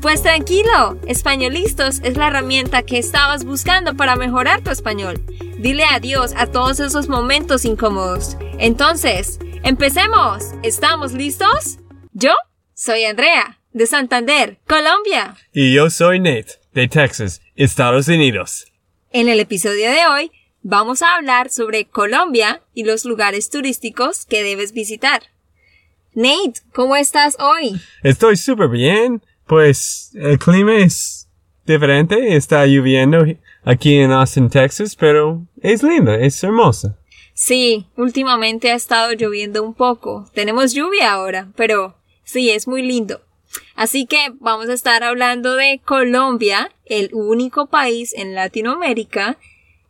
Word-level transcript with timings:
Pues 0.00 0.22
tranquilo, 0.22 0.96
Españolistos 1.08 2.00
es 2.04 2.16
la 2.16 2.28
herramienta 2.28 2.82
que 2.84 2.98
estabas 2.98 3.44
buscando 3.44 3.96
para 3.96 4.14
mejorar 4.14 4.62
tu 4.62 4.70
español. 4.70 5.20
Dile 5.58 5.84
adiós 5.84 6.34
a 6.36 6.46
todos 6.46 6.78
esos 6.78 7.08
momentos 7.08 7.64
incómodos. 7.64 8.36
Entonces, 8.60 9.40
empecemos. 9.64 10.52
¿Estamos 10.62 11.14
listos? 11.14 11.78
Yo 12.12 12.30
soy 12.74 13.04
Andrea, 13.06 13.58
de 13.72 13.86
Santander, 13.88 14.58
Colombia. 14.68 15.36
Y 15.52 15.74
yo 15.74 15.90
soy 15.90 16.20
Nate, 16.20 16.60
de 16.74 16.86
Texas, 16.86 17.40
Estados 17.56 18.06
Unidos. 18.06 18.72
En 19.10 19.28
el 19.28 19.40
episodio 19.40 19.90
de 19.90 20.06
hoy 20.06 20.30
vamos 20.62 21.02
a 21.02 21.16
hablar 21.16 21.50
sobre 21.50 21.86
Colombia 21.86 22.62
y 22.72 22.84
los 22.84 23.04
lugares 23.04 23.50
turísticos 23.50 24.26
que 24.26 24.44
debes 24.44 24.72
visitar. 24.72 25.22
Nate, 26.14 26.60
¿cómo 26.72 26.94
estás 26.94 27.36
hoy? 27.40 27.80
Estoy 28.04 28.36
súper 28.36 28.68
bien. 28.68 29.22
Pues 29.48 30.10
el 30.14 30.38
clima 30.38 30.76
es 30.76 31.26
diferente, 31.66 32.36
está 32.36 32.66
lloviendo 32.66 33.24
aquí 33.64 33.96
en 33.96 34.12
Austin, 34.12 34.50
Texas, 34.50 34.94
pero 34.94 35.46
es 35.60 35.82
linda, 35.82 36.16
es 36.16 36.42
hermosa. 36.44 36.96
Sí, 37.34 37.86
últimamente 37.96 38.70
ha 38.70 38.74
estado 38.74 39.12
lloviendo 39.12 39.62
un 39.62 39.72
poco. 39.72 40.28
Tenemos 40.34 40.74
lluvia 40.74 41.12
ahora, 41.12 41.48
pero 41.56 41.96
sí, 42.24 42.50
es 42.50 42.68
muy 42.68 42.82
lindo. 42.82 43.20
Así 43.74 44.06
que 44.06 44.32
vamos 44.40 44.68
a 44.68 44.74
estar 44.74 45.02
hablando 45.02 45.54
de 45.54 45.80
Colombia, 45.84 46.70
el 46.84 47.10
único 47.12 47.66
país 47.66 48.12
en 48.14 48.34
Latinoamérica 48.34 49.38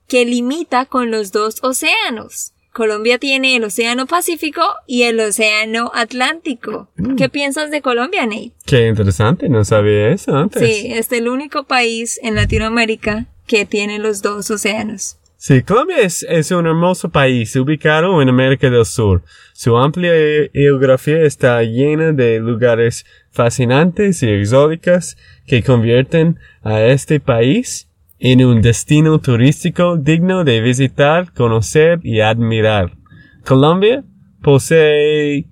que 0.06 0.24
limita 0.24 0.86
con 0.86 1.10
los 1.10 1.32
dos 1.32 1.56
océanos. 1.62 2.52
Colombia 2.72 3.18
tiene 3.18 3.56
el 3.56 3.64
Océano 3.64 4.06
Pacífico 4.06 4.62
y 4.86 5.02
el 5.02 5.18
Océano 5.20 5.90
Atlántico. 5.94 6.88
Mm. 6.96 7.16
¿Qué 7.16 7.28
piensas 7.28 7.70
de 7.70 7.82
Colombia, 7.82 8.26
Nate? 8.26 8.52
Qué 8.66 8.86
interesante, 8.86 9.48
no 9.48 9.64
sabía 9.64 10.10
eso 10.10 10.36
antes. 10.36 10.62
Sí, 10.62 10.92
es 10.92 11.10
el 11.12 11.28
único 11.28 11.64
país 11.64 12.20
en 12.22 12.34
Latinoamérica 12.34 13.26
que 13.46 13.64
tiene 13.64 13.98
los 13.98 14.22
dos 14.22 14.50
océanos. 14.50 15.18
Sí, 15.40 15.62
Colombia 15.62 15.98
es, 16.00 16.26
es 16.28 16.50
un 16.50 16.66
hermoso 16.66 17.10
país 17.10 17.54
ubicado 17.54 18.20
en 18.20 18.28
América 18.28 18.68
del 18.70 18.84
Sur. 18.84 19.22
Su 19.52 19.76
amplia 19.76 20.12
geografía 20.52 21.22
está 21.22 21.62
llena 21.62 22.12
de 22.12 22.40
lugares 22.40 23.06
fascinantes 23.30 24.22
y 24.24 24.30
exóticos 24.30 25.16
que 25.46 25.62
convierten 25.62 26.38
a 26.62 26.82
este 26.82 27.20
país 27.20 27.87
en 28.18 28.44
un 28.44 28.62
destino 28.62 29.18
turístico 29.18 29.96
digno 29.96 30.44
de 30.44 30.60
visitar, 30.60 31.32
conocer 31.32 32.00
y 32.02 32.20
admirar. 32.20 32.96
Colombia 33.44 34.04
posee 34.42 35.46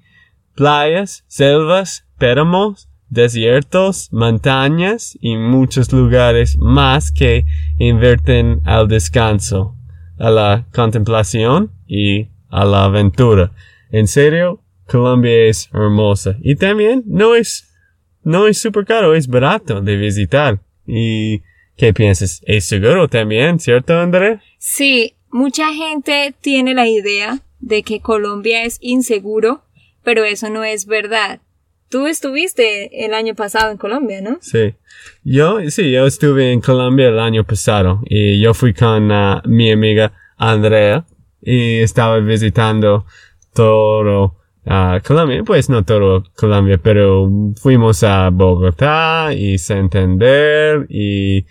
playas, 0.55 1.25
selvas, 1.28 2.06
páramos, 2.19 2.89
desiertos, 3.08 4.12
montañas 4.12 5.17
y 5.20 5.36
muchos 5.36 5.92
lugares 5.92 6.56
más 6.58 7.12
que 7.12 7.45
invierten 7.78 8.63
al 8.64 8.89
descanso, 8.89 9.77
a 10.18 10.30
la 10.30 10.67
contemplación 10.74 11.70
y 11.86 12.29
a 12.48 12.64
la 12.64 12.85
aventura. 12.85 13.52
En 13.91 14.08
serio, 14.08 14.61
Colombia 14.89 15.45
es 15.45 15.68
hermosa 15.73 16.36
y 16.41 16.57
también 16.57 17.02
no 17.07 17.35
es 17.35 17.73
no 18.23 18.48
es 18.48 18.61
super 18.61 18.85
caro, 18.85 19.14
es 19.14 19.29
barato 19.29 19.80
de 19.80 19.96
visitar 19.96 20.61
y 20.85 21.42
¿Qué 21.77 21.92
piensas? 21.92 22.42
Es 22.47 22.64
seguro 22.64 23.07
también, 23.09 23.61
¿cierto, 23.61 23.98
André? 23.98 24.41
Sí, 24.59 25.14
mucha 25.31 25.73
gente 25.75 26.35
tiene 26.41 26.73
la 26.73 26.89
idea 26.89 27.41
de 27.61 27.83
que 27.83 28.01
Colombia 28.01 28.64
es 28.64 28.79
inseguro, 28.81 29.63
pero 30.03 30.25
eso 30.25 30.48
no 30.48 30.65
es 30.65 30.86
verdad. 30.86 31.41
Tú 31.91 32.07
estuviste 32.07 33.05
el 33.05 33.13
año 33.13 33.35
pasado 33.35 33.70
en 33.70 33.77
Colombia, 33.77 34.20
¿no? 34.23 34.39
Sí. 34.41 34.75
Yo, 35.23 35.59
sí, 35.70 35.92
yo 35.92 36.07
estuve 36.07 36.51
en 36.51 36.61
Colombia 36.61 37.09
el 37.09 37.19
año 37.19 37.45
pasado 37.45 38.01
y 38.07 38.41
yo 38.41 38.55
fui 38.55 38.73
con 38.73 39.11
uh, 39.11 39.42
mi 39.45 39.70
amiga 39.70 40.13
Andrea 40.39 41.05
y 41.42 41.81
estaba 41.81 42.19
visitando 42.19 43.05
todo 43.55 44.36
uh, 44.65 45.01
Colombia, 45.07 45.42
pues 45.45 45.69
no 45.69 45.85
todo 45.85 46.25
Colombia, 46.35 46.79
pero 46.83 47.31
fuimos 47.61 48.03
a 48.03 48.31
Bogotá 48.31 49.33
y 49.33 49.59
Santander 49.59 50.86
y 50.89 51.45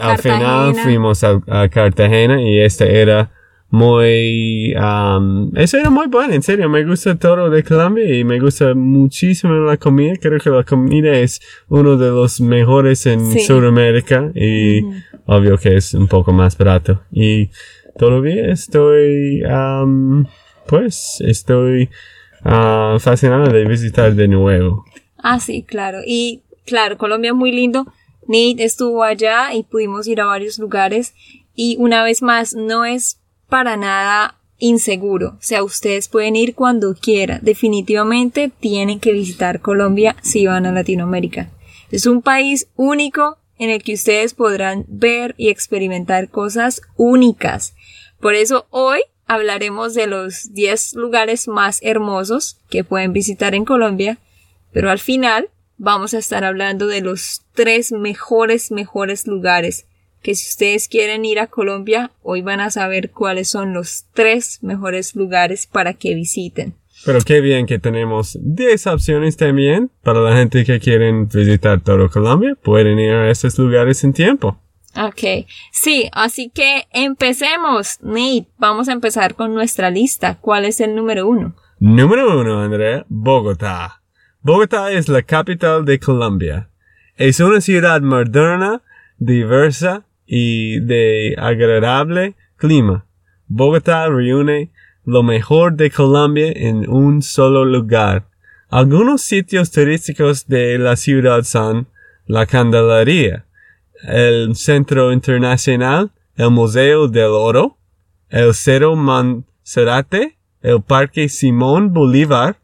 al 0.00 0.18
final 0.18 0.74
fuimos 0.74 1.22
a, 1.24 1.40
a, 1.46 1.68
Cartagena 1.68 2.40
y 2.42 2.60
este 2.60 3.00
era 3.00 3.30
muy, 3.68 4.74
um, 4.76 5.50
eso 5.56 5.76
era 5.76 5.90
muy 5.90 6.06
bueno, 6.06 6.34
en 6.34 6.42
serio, 6.42 6.68
me 6.68 6.84
gusta 6.84 7.16
todo 7.16 7.50
de 7.50 7.62
Colombia 7.62 8.16
y 8.16 8.24
me 8.24 8.38
gusta 8.38 8.74
muchísimo 8.74 9.54
la 9.54 9.76
comida, 9.76 10.14
creo 10.20 10.38
que 10.38 10.50
la 10.50 10.62
comida 10.62 11.12
es 11.12 11.40
uno 11.68 11.96
de 11.96 12.10
los 12.10 12.40
mejores 12.40 13.06
en 13.06 13.32
sí. 13.32 13.40
Sudamérica 13.40 14.30
y 14.34 14.82
uh 14.82 14.90
-huh. 14.90 15.04
obvio 15.26 15.58
que 15.58 15.76
es 15.76 15.94
un 15.94 16.06
poco 16.06 16.32
más 16.32 16.56
barato 16.56 17.02
y 17.10 17.50
todavía 17.98 18.52
estoy, 18.52 19.42
um, 19.44 20.24
pues, 20.68 21.20
estoy 21.20 21.90
uh, 22.44 22.98
fascinado 22.98 23.52
de 23.52 23.64
visitar 23.66 24.14
de 24.14 24.28
nuevo. 24.28 24.84
Ah, 25.18 25.40
sí, 25.40 25.64
claro, 25.64 25.98
y 26.06 26.42
claro, 26.64 26.96
Colombia 26.96 27.30
es 27.30 27.36
muy 27.36 27.52
lindo 27.52 27.86
Nate 28.28 28.64
estuvo 28.64 29.02
allá 29.02 29.54
y 29.54 29.62
pudimos 29.62 30.06
ir 30.06 30.20
a 30.20 30.26
varios 30.26 30.58
lugares 30.58 31.14
y 31.54 31.76
una 31.78 32.02
vez 32.04 32.22
más 32.22 32.54
no 32.54 32.84
es 32.84 33.18
para 33.48 33.76
nada 33.76 34.38
inseguro. 34.58 35.36
O 35.38 35.42
sea, 35.42 35.62
ustedes 35.62 36.08
pueden 36.08 36.36
ir 36.36 36.54
cuando 36.54 36.94
quieran. 36.94 37.40
Definitivamente 37.42 38.50
tienen 38.60 39.00
que 39.00 39.12
visitar 39.12 39.60
Colombia 39.60 40.16
si 40.22 40.46
van 40.46 40.66
a 40.66 40.72
Latinoamérica. 40.72 41.50
Es 41.90 42.06
un 42.06 42.22
país 42.22 42.68
único 42.76 43.38
en 43.58 43.70
el 43.70 43.82
que 43.82 43.94
ustedes 43.94 44.34
podrán 44.34 44.84
ver 44.88 45.34
y 45.38 45.48
experimentar 45.48 46.28
cosas 46.28 46.82
únicas. 46.96 47.74
Por 48.20 48.34
eso 48.34 48.66
hoy 48.70 49.00
hablaremos 49.26 49.94
de 49.94 50.06
los 50.06 50.52
10 50.52 50.94
lugares 50.94 51.48
más 51.48 51.80
hermosos 51.82 52.58
que 52.68 52.84
pueden 52.84 53.12
visitar 53.12 53.54
en 53.54 53.64
Colombia, 53.64 54.18
pero 54.72 54.90
al 54.90 54.98
final 54.98 55.48
vamos 55.78 56.14
a 56.14 56.18
estar 56.18 56.44
hablando 56.44 56.86
de 56.86 57.00
los 57.00 57.42
tres 57.54 57.92
mejores, 57.92 58.70
mejores 58.70 59.26
lugares 59.26 59.86
que 60.26 60.34
si 60.34 60.48
ustedes 60.48 60.88
quieren 60.88 61.24
ir 61.24 61.38
a 61.38 61.46
Colombia, 61.46 62.10
hoy 62.20 62.42
van 62.42 62.58
a 62.58 62.72
saber 62.72 63.12
cuáles 63.12 63.48
son 63.48 63.72
los 63.72 64.06
tres 64.12 64.58
mejores 64.60 65.14
lugares 65.14 65.68
para 65.68 65.94
que 65.94 66.16
visiten. 66.16 66.74
Pero 67.04 67.20
qué 67.20 67.40
bien 67.40 67.64
que 67.64 67.78
tenemos 67.78 68.36
10 68.42 68.88
opciones 68.88 69.36
también 69.36 69.88
para 70.02 70.18
la 70.18 70.36
gente 70.36 70.64
que 70.64 70.80
quieren 70.80 71.28
visitar 71.28 71.80
todo 71.80 72.10
Colombia. 72.10 72.56
Pueden 72.60 72.98
ir 72.98 73.12
a 73.12 73.30
esos 73.30 73.56
lugares 73.56 74.02
en 74.02 74.12
tiempo. 74.12 74.58
Ok, 74.96 75.46
sí, 75.70 76.08
así 76.10 76.50
que 76.52 76.88
empecemos. 76.90 77.98
Nate, 78.00 78.48
vamos 78.58 78.88
a 78.88 78.92
empezar 78.94 79.36
con 79.36 79.54
nuestra 79.54 79.90
lista. 79.90 80.38
¿Cuál 80.40 80.64
es 80.64 80.80
el 80.80 80.96
número 80.96 81.28
uno? 81.28 81.54
Número 81.78 82.40
uno, 82.40 82.62
Andrea, 82.62 83.06
Bogotá. 83.08 84.02
Bogotá 84.48 84.92
es 84.92 85.08
la 85.08 85.22
capital 85.22 85.84
de 85.84 85.98
Colombia. 85.98 86.68
Es 87.16 87.40
una 87.40 87.60
ciudad 87.60 88.00
moderna, 88.00 88.80
diversa 89.18 90.04
y 90.24 90.78
de 90.78 91.34
agradable 91.36 92.36
clima. 92.54 93.06
Bogotá 93.48 94.06
reúne 94.06 94.70
lo 95.04 95.24
mejor 95.24 95.74
de 95.74 95.90
Colombia 95.90 96.52
en 96.54 96.88
un 96.88 97.22
solo 97.22 97.64
lugar. 97.64 98.28
Algunos 98.68 99.22
sitios 99.22 99.72
turísticos 99.72 100.46
de 100.46 100.78
la 100.78 100.94
ciudad 100.94 101.42
son 101.42 101.88
la 102.26 102.46
Candelaria, 102.46 103.46
el 104.04 104.54
Centro 104.54 105.12
Internacional, 105.12 106.12
el 106.36 106.52
Museo 106.52 107.08
del 107.08 107.32
Oro, 107.32 107.78
el 108.28 108.54
Cerro 108.54 108.94
Monserrate, 108.94 110.38
el 110.62 110.82
Parque 110.82 111.28
Simón 111.28 111.92
Bolívar, 111.92 112.58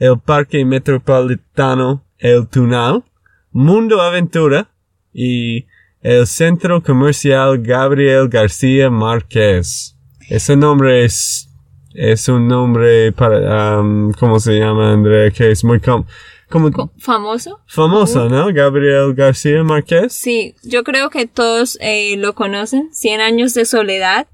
el 0.00 0.18
Parque 0.18 0.64
Metropolitano 0.64 2.04
El 2.18 2.48
Tunal, 2.48 3.04
Mundo 3.52 4.00
Aventura 4.02 4.68
y 5.12 5.66
el 6.02 6.26
Centro 6.26 6.82
Comercial 6.82 7.58
Gabriel 7.62 8.28
García 8.28 8.90
Márquez. 8.90 9.96
Ese 10.28 10.56
nombre 10.56 11.04
es 11.04 11.46
es 11.92 12.28
un 12.28 12.46
nombre 12.46 13.10
para, 13.12 13.80
um, 13.80 14.12
¿cómo 14.12 14.38
se 14.38 14.58
llama, 14.58 14.92
Andrea? 14.92 15.30
Que 15.32 15.50
es 15.50 15.64
muy 15.64 15.80
com 15.80 16.04
como 16.48 16.70
Co- 16.70 16.92
¿Famoso? 16.98 17.60
famoso, 17.66 18.28
¿no? 18.28 18.52
Gabriel 18.52 19.12
García 19.14 19.62
Márquez. 19.64 20.12
Sí, 20.12 20.54
yo 20.62 20.82
creo 20.84 21.10
que 21.10 21.26
todos 21.26 21.76
eh, 21.80 22.16
lo 22.16 22.34
conocen. 22.34 22.88
100 22.92 23.20
años 23.20 23.54
de 23.54 23.64
soledad. 23.64 24.26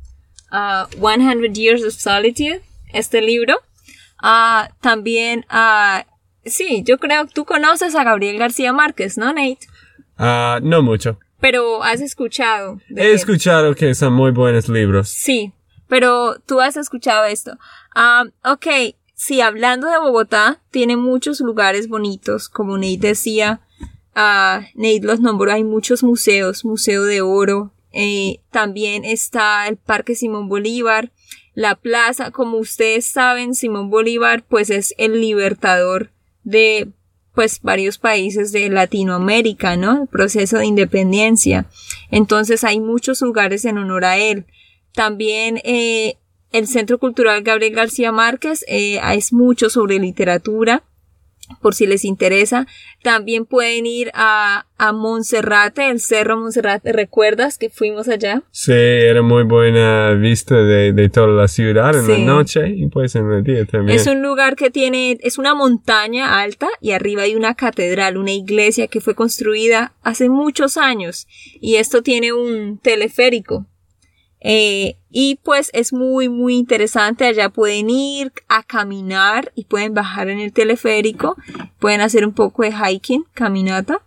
ah, 0.51 0.87
100 0.99 1.55
Years 1.55 1.83
of 1.85 1.95
Solitude. 1.95 2.61
Este 2.93 3.21
libro. 3.23 3.57
Ah, 4.29 4.71
también, 4.81 5.47
ah, 5.49 6.05
sí, 6.45 6.83
yo 6.85 6.99
creo 6.99 7.27
que 7.27 7.33
tú 7.33 7.45
conoces 7.45 7.95
a 7.95 8.03
Gabriel 8.03 8.39
García 8.39 8.73
Márquez, 8.73 9.17
¿no, 9.17 9.27
Nate? 9.27 9.61
Ah, 10.19 10.59
no 10.63 10.83
mucho. 10.83 11.21
Pero 11.39 11.85
has 11.85 12.01
escuchado. 12.01 12.81
He 12.97 13.11
él. 13.11 13.15
escuchado 13.15 13.77
que 13.77 13.95
son 13.95 14.15
muy 14.15 14.33
buenos 14.33 14.69
libros. 14.69 15.11
Sí, 15.11 15.53
pero 15.87 16.41
tú 16.45 16.61
has 16.61 16.77
escuchado 16.77 17.25
esto. 17.27 17.57
Ah, 17.95 18.25
ok, 18.45 18.67
sí, 19.15 19.41
hablando 19.41 19.87
de 19.89 19.99
Bogotá, 20.01 20.61
tiene 20.73 20.97
muchos 20.97 21.39
lugares 21.41 21.89
bonitos, 21.89 22.49
como 22.49 22.77
Nate 22.79 22.99
decía. 22.99 23.61
ah, 24.17 24.63
Nate 24.75 25.03
los 25.03 25.21
nombró, 25.21 25.53
hay 25.53 25.63
muchos 25.63 26.03
museos, 26.03 26.65
Museo 26.65 27.05
de 27.05 27.21
Oro. 27.21 27.71
eh, 27.93 28.41
también 28.51 29.05
está 29.05 29.69
el 29.69 29.77
Parque 29.77 30.17
Simón 30.17 30.49
Bolívar, 30.49 31.13
la 31.57 31.75
plaza. 31.75 32.31
Como 32.31 32.59
ustedes 32.59 33.07
saben, 33.07 33.57
Simón 33.57 33.91
Bolívar, 33.91 34.45
pues 34.45 34.71
es 34.71 34.95
el 34.99 35.21
libertador 35.21 36.13
de 36.45 36.89
pues 37.35 37.61
varios 37.61 37.99
países 37.99 38.53
de 38.53 38.71
Latinoamérica, 38.71 39.77
¿no? 39.77 40.03
El 40.03 40.09
proceso 40.09 40.59
de 40.59 40.67
independencia. 40.67 41.67
Entonces 42.11 42.63
hay 42.63 42.79
muchos 42.79 43.21
lugares 43.21 43.65
en 43.65 43.79
honor 43.79 44.05
a 44.05 44.17
él. 44.17 44.47
También 44.93 45.61
eh, 45.65 46.17
el 46.53 46.67
Centro 46.67 46.99
Cultural 46.99 47.43
Gabriel 47.43 47.75
García 47.75 48.13
Márquez 48.13 48.65
eh, 48.69 49.01
es 49.15 49.33
mucho 49.33 49.69
sobre 49.69 49.99
literatura, 49.99 50.85
por 51.63 51.75
si 51.75 51.87
les 51.87 52.05
interesa. 52.05 52.67
También 53.03 53.45
pueden 53.47 53.87
ir 53.87 54.11
a, 54.15 54.67
a 54.79 54.93
Monserrate, 54.93 55.89
el 55.91 56.01
Cerro 56.01 56.37
Monserrate. 56.39 56.93
¿Recuerdas 56.93 57.59
que 57.59 57.71
fuimos 57.71 58.09
allá? 58.09 58.43
Sí, 58.51 58.73
era 58.73 59.23
muy 59.23 59.45
buena 59.45 60.13
vista 60.13 60.57
de, 60.57 60.93
de 60.93 61.09
toda 61.09 61.29
la 61.29 61.49
ciudad 61.49 61.97
en 61.97 62.09
la 62.09 62.17
Sí. 62.17 62.23
noche 62.25 62.69
y 62.69 62.89
pues 62.89 63.15
en 63.15 63.31
el 63.31 63.45
día 63.45 63.65
también. 63.65 63.97
Es 63.99 64.07
un 64.07 64.23
lugar 64.23 64.57
que 64.57 64.71
tiene, 64.71 65.19
es 65.23 65.39
una 65.39 65.55
montaña 65.55 66.41
alta 66.41 66.69
y 66.81 66.93
arriba 66.93 67.23
hay 67.23 67.35
una 67.35 67.55
catedral, 67.55 68.17
una 68.17 68.33
iglesia 68.33 68.89
que 68.89 69.01
fue 69.01 69.15
construida 69.15 69.95
hace 70.03 70.29
muchos 70.29 70.77
años 70.77 71.27
y 71.61 71.77
esto 71.77 72.03
tiene 72.03 72.33
un 72.33 72.79
teleférico. 72.79 73.67
Eh, 74.41 74.97
y 75.11 75.39
pues 75.43 75.71
es 75.73 75.93
muy, 75.93 76.29
muy 76.29 76.57
interesante. 76.57 77.25
Allá 77.27 77.49
pueden 77.49 77.89
ir 77.91 78.33
a 78.49 78.63
caminar 78.63 79.53
y 79.55 79.65
pueden 79.65 79.95
bajar 79.95 80.29
en 80.29 80.41
el 80.41 80.53
teleférico. 80.53 81.37
Pueden 81.79 82.01
hacer 82.01 82.27
un 82.27 82.33
poco 82.33 82.63
de 82.65 82.73
hiking, 82.73 83.25
caminata. 83.35 84.01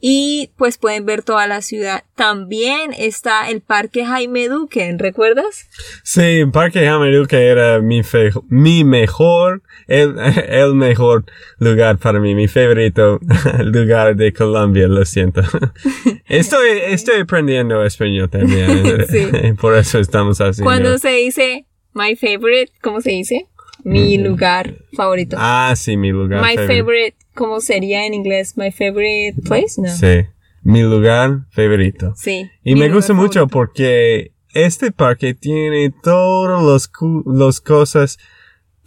Y 0.00 0.50
pues 0.56 0.78
pueden 0.78 1.04
ver 1.06 1.22
toda 1.22 1.46
la 1.46 1.62
ciudad. 1.62 2.04
También 2.14 2.92
está 2.96 3.48
el 3.50 3.60
Parque 3.60 4.04
Jaime 4.04 4.48
Duque, 4.48 4.94
¿recuerdas? 4.98 5.68
Sí, 6.02 6.20
el 6.40 6.50
Parque 6.50 6.86
Jaime 6.86 7.14
Duque 7.14 7.36
era 7.46 7.80
mi, 7.80 8.02
fe- 8.02 8.30
mi 8.48 8.84
mejor, 8.84 9.62
el, 9.86 10.16
el 10.48 10.74
mejor 10.74 11.24
lugar 11.58 11.98
para 11.98 12.18
mí, 12.20 12.34
mi 12.34 12.48
favorito 12.48 13.20
lugar 13.64 14.16
de 14.16 14.32
Colombia, 14.32 14.88
lo 14.88 15.04
siento. 15.04 15.42
Estoy, 16.26 16.68
estoy 16.86 17.20
aprendiendo 17.20 17.84
español 17.84 18.28
también, 18.30 19.06
Sí. 19.08 19.52
por 19.60 19.76
eso 19.76 19.98
estamos 19.98 20.37
haciendo. 20.46 20.64
Cuando 20.70 20.98
se 20.98 21.10
dice 21.10 21.66
my 21.94 22.16
favorite, 22.16 22.72
¿cómo 22.82 23.00
se 23.00 23.10
dice? 23.10 23.46
Mi 23.84 24.18
lugar 24.18 24.74
favorito. 24.96 25.36
Ah, 25.38 25.72
sí, 25.76 25.96
mi 25.96 26.10
lugar 26.10 26.42
my 26.44 26.56
favorite, 26.56 27.16
¿cómo 27.34 27.60
sería 27.60 28.06
en 28.06 28.14
inglés? 28.14 28.56
My 28.56 28.70
favorite 28.72 29.40
place? 29.44 29.80
No. 29.80 29.88
Sí, 29.88 30.26
mi 30.62 30.82
lugar 30.82 31.46
favorito. 31.50 32.12
Sí. 32.16 32.50
Y 32.64 32.74
me 32.74 32.88
gusta 32.88 33.12
mucho 33.14 33.40
favorito. 33.40 33.52
porque 33.52 34.32
este 34.52 34.90
parque 34.90 35.34
tiene 35.34 35.92
todos 36.02 36.62
los, 36.62 36.88
cu- 36.88 37.22
los 37.26 37.60
cosas 37.60 38.18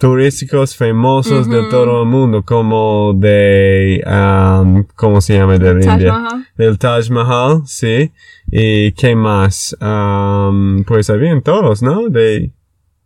turísticos 0.02 0.76
famosos 0.76 1.48
de 1.48 1.60
Ujú. 1.60 1.70
todo 1.70 2.02
el 2.02 2.08
mundo, 2.10 2.44
como 2.44 3.14
de, 3.14 4.04
um, 4.08 4.84
¿cómo 4.96 5.22
se 5.22 5.36
llama 5.36 5.60
de 5.60 5.74
la 5.76 5.80
Taj 5.80 5.94
India? 5.94 6.14
Mahal. 6.14 6.48
Del 6.58 6.80
Taj 6.80 7.10
Mahal, 7.12 7.62
sí. 7.68 8.12
¿Y 8.52 8.94
qué 8.94 9.16
más? 9.16 9.78
Um, 9.80 10.84
pues 10.86 11.12
habían 11.12 11.44
todos, 11.44 11.84
¿no? 11.84 12.10
De, 12.10 12.50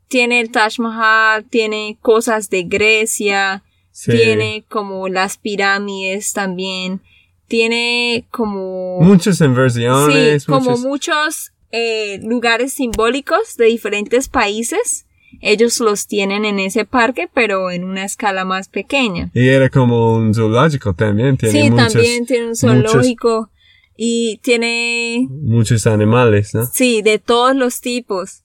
Tiene 0.07 0.39
el 0.39 0.51
Taj 0.51 0.79
Mahal, 0.79 1.43
tiene 1.43 1.97
cosas 2.01 2.49
de 2.49 2.63
Grecia, 2.63 3.63
sí. 3.91 4.11
tiene 4.11 4.63
como 4.69 5.09
las 5.09 5.37
pirámides 5.37 6.31
también, 6.31 7.01
tiene 7.49 8.25
como... 8.31 9.01
muchas 9.01 9.41
inversiones, 9.41 10.43
Sí, 10.43 10.47
como 10.49 10.61
muchas- 10.77 10.79
muchos 10.85 11.51
eh, 11.71 12.19
lugares 12.23 12.71
simbólicos 12.73 13.57
de 13.57 13.65
diferentes 13.65 14.29
países. 14.29 15.04
Ellos 15.41 15.79
los 15.79 16.07
tienen 16.07 16.45
en 16.45 16.59
ese 16.59 16.85
parque, 16.85 17.29
pero 17.33 17.71
en 17.71 17.83
una 17.83 18.05
escala 18.05 18.45
más 18.45 18.69
pequeña. 18.69 19.31
y 19.33 19.47
era 19.47 19.69
como 19.69 20.15
un 20.15 20.33
zoológico 20.33 20.93
también, 20.93 21.37
tiene 21.37 21.61
sí, 21.61 21.69
muchos, 21.69 21.93
también 21.93 22.25
tiene 22.25 22.47
un 22.47 22.55
zoológico 22.55 23.51
y 23.97 24.39
tiene, 24.43 25.27
muchos 25.29 25.87
animales, 25.87 26.53
¿no? 26.53 26.65
sí, 26.65 27.01
de 27.01 27.19
todos 27.19 27.55
los 27.55 27.81
tipos. 27.81 28.43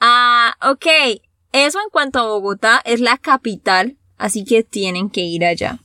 Ah, 0.00 0.54
ok. 0.62 0.86
Eso 1.52 1.78
en 1.78 1.90
cuanto 1.90 2.18
a 2.18 2.26
Bogotá 2.26 2.82
es 2.84 3.00
la 3.00 3.16
capital, 3.16 3.96
así 4.18 4.44
que 4.44 4.64
tienen 4.64 5.08
que 5.08 5.22
ir 5.22 5.44
allá. 5.44 5.78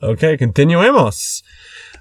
Ok, 0.00 0.24
continuemos. 0.38 1.44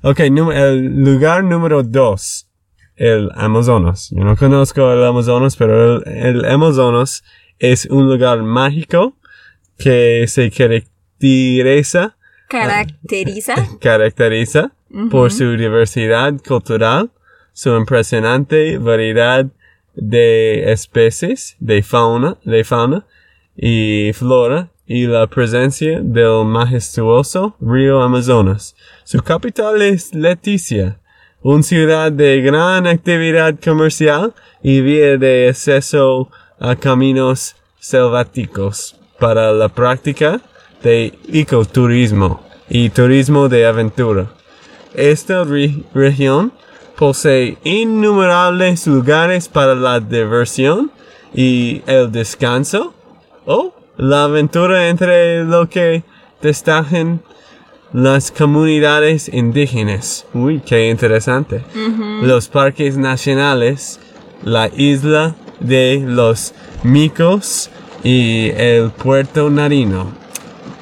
Ok, 0.04 0.20
el 0.20 1.04
lugar 1.04 1.44
número 1.44 1.84
dos, 1.84 2.48
el 2.96 3.30
Amazonas. 3.36 4.10
Yo 4.12 4.24
no 4.24 4.38
conozco 4.38 4.92
el 4.92 5.04
Amazonas, 5.04 5.56
pero 5.56 6.04
el, 6.04 6.04
el 6.06 6.46
Amazonas 6.46 7.24
es 7.60 7.86
un 7.86 8.08
lugar 8.08 8.44
mágico 8.44 9.16
que 9.78 10.26
se 10.28 10.52
caracteriza, 10.52 12.16
Caracteriza. 12.48 13.56
caracteriza 13.82 14.72
por 15.12 15.32
su 15.32 15.52
diversidad 15.58 16.34
cultural, 16.48 17.12
su 17.54 17.76
impresionante 17.76 18.78
variedad 18.78 19.46
de 19.96 20.72
especies, 20.72 21.58
de 21.60 21.84
fauna, 21.84 22.38
de 22.46 22.64
fauna 22.64 23.06
y 23.56 24.12
flora 24.14 24.70
y 24.86 25.08
la 25.08 25.28
presencia 25.28 26.00
del 26.02 26.46
majestuoso 26.46 27.56
río 27.60 28.02
Amazonas. 28.02 28.76
Su 29.04 29.22
capital 29.22 29.82
es 29.82 30.14
Leticia, 30.14 31.00
una 31.42 31.64
ciudad 31.64 32.12
de 32.12 32.42
gran 32.42 32.88
actividad 32.88 33.60
comercial 33.60 34.34
y 34.64 34.82
vía 34.82 35.18
de 35.18 35.50
acceso 35.50 36.30
a 36.60 36.76
caminos 36.76 37.56
selváticos 37.80 38.96
para 39.20 39.52
la 39.52 39.70
práctica 39.70 40.42
de 40.84 41.18
ecoturismo 41.32 42.42
y 42.70 42.90
turismo 42.90 43.50
de 43.50 43.66
aventura. 43.66 44.28
Esta 44.94 45.44
re- 45.44 45.84
región 45.94 46.52
posee 46.96 47.58
innumerables 47.64 48.88
lugares 48.88 49.48
para 49.48 49.76
la 49.76 50.00
diversión 50.00 50.92
y 51.34 51.82
el 51.86 52.12
descanso 52.12 52.94
o 53.46 53.74
la 53.98 54.24
aventura 54.24 54.90
entre 54.90 55.44
lo 55.44 55.70
que 55.70 56.04
destacan 56.42 57.22
las 57.94 58.32
comunidades 58.32 59.30
indígenas. 59.32 60.26
Uy, 60.34 60.62
qué 60.66 60.90
interesante. 60.90 61.64
Los 62.22 62.48
parques 62.48 62.98
nacionales, 62.98 64.00
la 64.44 64.70
isla 64.76 65.36
de 65.60 66.04
los 66.06 66.54
micos 66.84 67.70
y 68.04 68.52
el 68.56 68.92
puerto 68.92 69.50
Narino. 69.50 70.12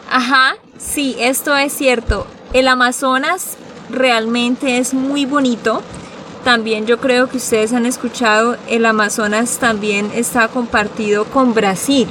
Ajá, 0.10 0.56
sí, 0.78 1.16
esto 1.20 1.56
es 1.56 1.74
cierto. 1.74 2.28
El 2.54 2.68
Amazonas 2.68 3.58
realmente 3.90 4.78
es 4.78 4.94
muy 4.94 5.26
bonito. 5.26 5.82
También 6.44 6.86
yo 6.86 7.00
creo 7.00 7.28
que 7.28 7.38
ustedes 7.38 7.74
han 7.74 7.86
escuchado, 7.86 8.56
el 8.70 8.86
Amazonas 8.86 9.58
también 9.58 10.12
está 10.14 10.48
compartido 10.48 11.26
con 11.26 11.54
Brasil. 11.54 12.08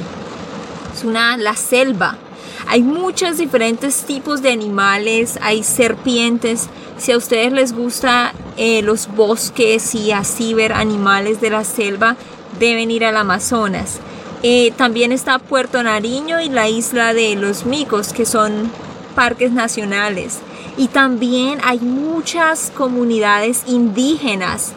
Es 0.92 1.04
una, 1.04 1.36
la 1.36 1.54
selva. 1.54 2.18
Hay 2.66 2.82
muchos 2.82 3.38
diferentes 3.38 4.04
tipos 4.04 4.42
de 4.42 4.50
animales, 4.50 5.38
hay 5.42 5.62
serpientes. 5.62 6.68
Si 6.98 7.12
a 7.12 7.16
ustedes 7.16 7.52
les 7.52 7.72
gusta 7.72 8.32
eh, 8.56 8.82
los 8.82 9.08
bosques 9.14 9.94
y 9.94 10.12
así 10.12 10.54
ver 10.54 10.72
animales 10.72 11.40
de 11.40 11.50
la 11.50 11.62
selva, 11.64 12.16
deben 12.58 12.90
ir 12.90 13.04
al 13.04 13.16
Amazonas. 13.16 14.00
Eh, 14.42 14.72
también 14.76 15.12
está 15.12 15.38
Puerto 15.38 15.82
Nariño 15.82 16.40
y 16.40 16.48
la 16.48 16.68
isla 16.68 17.14
de 17.14 17.34
los 17.34 17.64
Micos, 17.64 18.12
que 18.12 18.26
son 18.26 18.70
parques 19.14 19.52
nacionales. 19.52 20.40
Y 20.76 20.88
también 20.88 21.60
hay 21.64 21.78
muchas 21.78 22.72
comunidades 22.76 23.62
indígenas, 23.66 24.72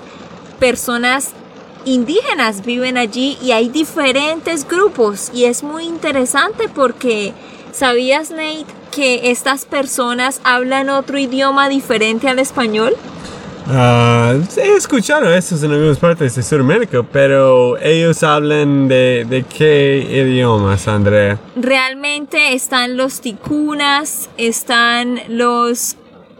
personas 0.60 1.32
indígenas 1.88 2.66
viven 2.66 2.98
allí 2.98 3.38
y 3.42 3.52
hay 3.52 3.70
diferentes 3.70 4.68
grupos 4.68 5.32
y 5.34 5.46
es 5.46 5.64
muy 5.64 5.86
interesante 5.86 6.68
porque 6.68 7.34
¿sabías 7.72 8.30
Nate 8.30 8.66
que 8.92 9.32
estas 9.32 9.66
personas 9.66 10.42
hablan 10.44 10.90
otro 10.90 11.18
idioma 11.18 11.70
diferente 11.70 12.28
al 12.28 12.40
español? 12.40 12.96
Uh, 13.70 14.42
he 14.58 14.78
escuchado 14.78 15.34
eso 15.34 15.56
en 15.66 15.72
algunas 15.72 15.98
partes 15.98 16.36
de 16.36 16.44
Sudamérica, 16.44 17.04
pero 17.04 17.78
ellos 17.78 18.24
hablan 18.24 18.88
de, 18.88 19.26
de 19.28 19.44
qué 19.44 20.08
idiomas, 20.10 20.88
Andrea. 20.88 21.38
Realmente 21.56 22.54
están 22.54 22.96
los 22.96 23.20
ticunas, 23.20 24.30
están 24.38 25.20
los 25.28 25.98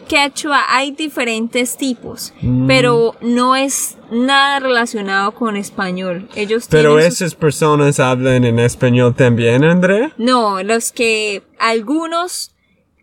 quechua, 0.08 0.64
hay 0.70 0.92
diferentes 0.92 1.76
tipos, 1.76 2.34
mm. 2.42 2.66
pero 2.66 3.16
no 3.22 3.58
es 3.58 3.98
nada 4.10 4.60
relacionado 4.60 5.34
con 5.34 5.58
español. 5.58 6.30
Ellos 6.36 6.68
Pero 6.70 6.98
esas 6.98 7.36
personas 7.36 8.00
hablan 8.00 8.46
en 8.46 8.60
español 8.60 9.14
también, 9.16 9.66
Andrea. 9.66 10.14
No, 10.18 10.64
los 10.64 10.94
que 10.94 11.44
algunos 11.60 12.54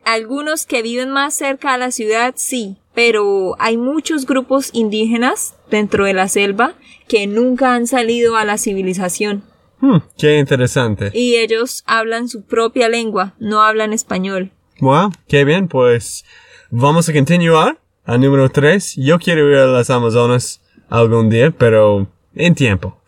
algunos 0.05 0.67
que 0.67 0.83
viven 0.83 1.11
más 1.11 1.35
cerca 1.35 1.75
a 1.75 1.79
la 1.79 1.91
ciudad 1.91 2.35
sí, 2.37 2.77
pero 2.95 3.57
hay 3.59 3.77
muchos 3.77 4.27
grupos 4.27 4.71
indígenas 4.73 5.55
dentro 5.71 6.05
de 6.05 6.15
la 6.15 6.29
selva 6.29 6.75
que 7.09 7.27
nunca 7.27 7.75
han 7.75 7.87
salido 7.87 8.37
a 8.37 8.45
la 8.45 8.59
civilización. 8.59 9.45
Hmm, 9.81 9.99
qué 10.17 10.39
interesante. 10.39 11.11
Y 11.13 11.37
ellos 11.37 11.83
hablan 11.87 12.29
su 12.29 12.45
propia 12.45 12.89
lengua, 12.89 13.35
no 13.39 13.63
hablan 13.63 13.93
español. 13.93 14.53
Wow, 14.81 15.13
qué 15.29 15.45
bien, 15.45 15.69
pues 15.69 16.25
vamos 16.71 17.09
a 17.09 17.13
continuar 17.13 17.79
al 18.05 18.21
número 18.21 18.49
3. 18.49 18.97
Yo 18.97 19.19
quiero 19.19 19.51
ir 19.51 19.57
a 19.57 19.67
las 19.67 19.91
Amazonas 19.91 20.63
algún 20.89 21.29
día, 21.29 21.51
pero 21.51 22.09
en 22.35 22.55
tiempo. 22.55 23.01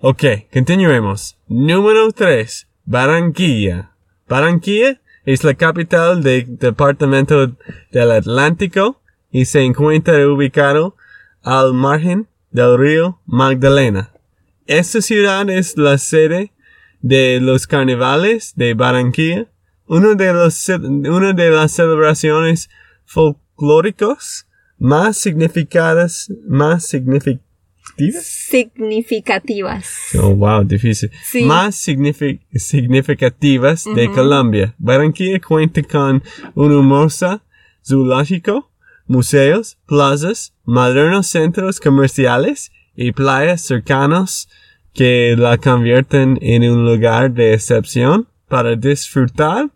Ok, 0.00 0.24
continuemos. 0.52 1.36
Número 1.48 2.10
3. 2.12 2.66
Barranquilla. 2.84 3.92
Barranquilla 4.28 5.00
es 5.24 5.44
la 5.44 5.54
capital 5.54 6.22
del 6.22 6.58
departamento 6.58 7.52
del 7.92 8.10
Atlántico 8.10 9.01
y 9.32 9.46
se 9.46 9.62
encuentra 9.62 10.28
ubicado 10.28 10.94
al 11.42 11.72
margen 11.72 12.28
del 12.52 12.78
río 12.78 13.20
Magdalena. 13.26 14.12
Esta 14.66 15.00
ciudad 15.00 15.50
es 15.50 15.76
la 15.76 15.98
sede 15.98 16.52
de 17.00 17.40
los 17.40 17.66
carnavales 17.66 18.52
de 18.54 18.74
Barranquilla, 18.74 19.48
una 19.86 20.14
de, 20.14 20.32
los, 20.32 20.68
una 20.68 21.32
de 21.32 21.50
las 21.50 21.72
celebraciones 21.72 22.70
folclóricas 23.04 24.46
más 24.78 25.16
significadas, 25.16 26.32
más 26.46 26.86
significativas. 26.86 27.42
Significativas. 28.22 29.98
Oh, 30.18 30.34
wow, 30.34 30.64
difícil. 30.64 31.10
Más 31.44 31.76
significativas 31.76 33.84
de 33.94 34.10
Colombia. 34.10 34.74
Barranquilla 34.78 35.38
cuenta 35.40 35.82
con 35.82 36.22
un 36.54 36.72
hermoso 36.72 37.42
zoológico, 37.84 38.71
museos, 39.06 39.78
plazas, 39.86 40.52
modernos 40.64 41.26
centros 41.26 41.80
comerciales 41.80 42.72
y 42.94 43.12
playas 43.12 43.62
cercanos 43.62 44.48
que 44.94 45.34
la 45.38 45.58
convierten 45.58 46.38
en 46.42 46.70
un 46.70 46.84
lugar 46.84 47.32
de 47.32 47.54
excepción 47.54 48.28
para 48.48 48.76
disfrutar 48.76 49.70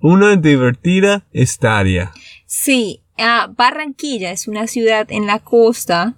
una 0.00 0.36
divertida 0.36 1.24
estadia. 1.32 2.12
Sí, 2.46 3.02
Barranquilla 3.56 4.32
es 4.32 4.48
una 4.48 4.66
ciudad 4.66 5.06
en 5.10 5.26
la 5.26 5.38
costa 5.38 6.14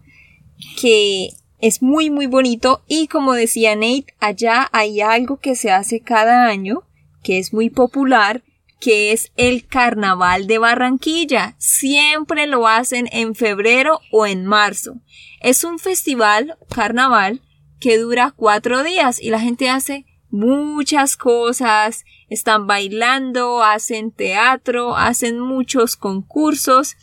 que 0.81 1.31
es 1.59 1.83
muy 1.83 2.11
muy 2.11 2.27
bonito 2.27 2.83
y 2.87 3.09
como 3.09 3.35
decía 3.35 3.75
Nate, 3.75 4.07
allá 4.21 4.69
hay 4.73 5.01
algo 5.01 5.39
que 5.39 5.57
se 5.57 5.71
hace 5.71 6.01
cada 6.01 6.47
año 6.47 6.83
que 7.23 7.39
es 7.39 7.53
muy 7.53 7.71
popular 7.71 8.43
que 8.85 9.13
es 9.13 9.33
el 9.37 9.67
Carnaval 9.67 10.47
de 10.47 10.59
Barranquilla. 10.59 11.55
Siempre 11.57 12.47
lo 12.47 12.69
hacen 12.69 13.09
en 13.13 13.35
febrero 13.35 14.01
o 14.13 14.27
en 14.27 14.45
marzo. 14.45 15.01
Es 15.41 15.65
un 15.65 15.79
festival, 15.79 16.59
carnaval, 16.69 17.41
que 17.81 17.97
dura 17.97 18.35
cuatro 18.37 18.85
días 18.85 19.23
y 19.23 19.31
la 19.31 19.41
gente 19.41 19.71
hace 19.71 20.05
muchas 20.29 21.17
cosas, 21.17 22.05
están 22.29 22.67
bailando, 22.67 23.63
hacen 23.63 24.11
teatro, 24.11 24.95
hacen 24.99 25.41
muchos 25.41 25.97
concursos 25.97 26.95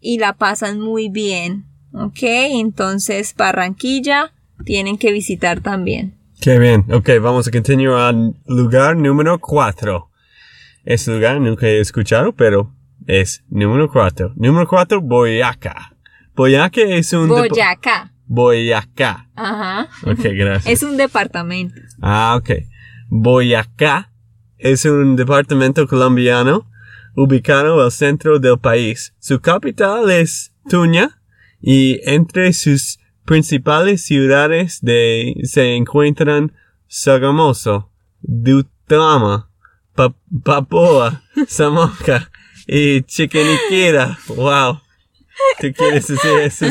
y 0.00 0.18
la 0.18 0.38
pasan 0.38 0.80
muy 0.80 1.10
bien. 1.10 1.66
¿Ok? 1.92 2.22
Entonces, 2.22 3.34
Barranquilla 3.36 4.32
tienen 4.64 4.96
que 4.96 5.12
visitar 5.12 5.60
también. 5.60 6.14
Qué 6.40 6.58
bien. 6.58 6.90
Ok, 6.90 7.10
vamos 7.20 7.46
a 7.46 7.50
continuar 7.50 8.14
al 8.14 8.36
lugar 8.46 8.96
número 8.96 9.38
cuatro. 9.38 10.08
Este 10.86 11.12
lugar 11.12 11.40
nunca 11.40 11.66
he 11.66 11.80
escuchado, 11.80 12.32
pero 12.32 12.72
es 13.08 13.44
número 13.50 13.90
cuatro. 13.90 14.32
Número 14.36 14.68
cuatro, 14.68 15.00
Boyacá. 15.00 15.92
Boyacá 16.36 16.80
es 16.80 17.12
un... 17.12 17.26
Boyacá. 17.28 18.12
Boyacá. 18.26 19.28
Ajá. 19.34 19.88
Ok, 20.04 20.20
gracias. 20.22 20.66
es 20.72 20.82
un 20.84 20.96
departamento. 20.96 21.74
Ah, 22.00 22.36
ok. 22.38 22.50
Boyacá 23.08 24.12
es 24.58 24.84
un 24.84 25.16
departamento 25.16 25.88
colombiano 25.88 26.70
ubicado 27.16 27.82
al 27.82 27.90
centro 27.90 28.38
del 28.38 28.60
país. 28.60 29.12
Su 29.18 29.40
capital 29.40 30.08
es 30.08 30.52
Tuña 30.68 31.20
y 31.60 32.00
entre 32.04 32.52
sus 32.52 33.00
principales 33.24 34.02
ciudades 34.02 34.82
de, 34.82 35.34
se 35.42 35.74
encuentran 35.74 36.52
Sagamoso, 36.86 37.90
Dutama, 39.96 40.14
Papoa, 40.44 41.22
Samoca 41.48 42.30
y 42.66 43.02
Chiqueniquera. 43.02 44.18
Wow. 44.28 44.80
¿Tú 45.60 45.72
quieres 45.72 46.06
decir 46.06 46.38
eso? 46.38 46.66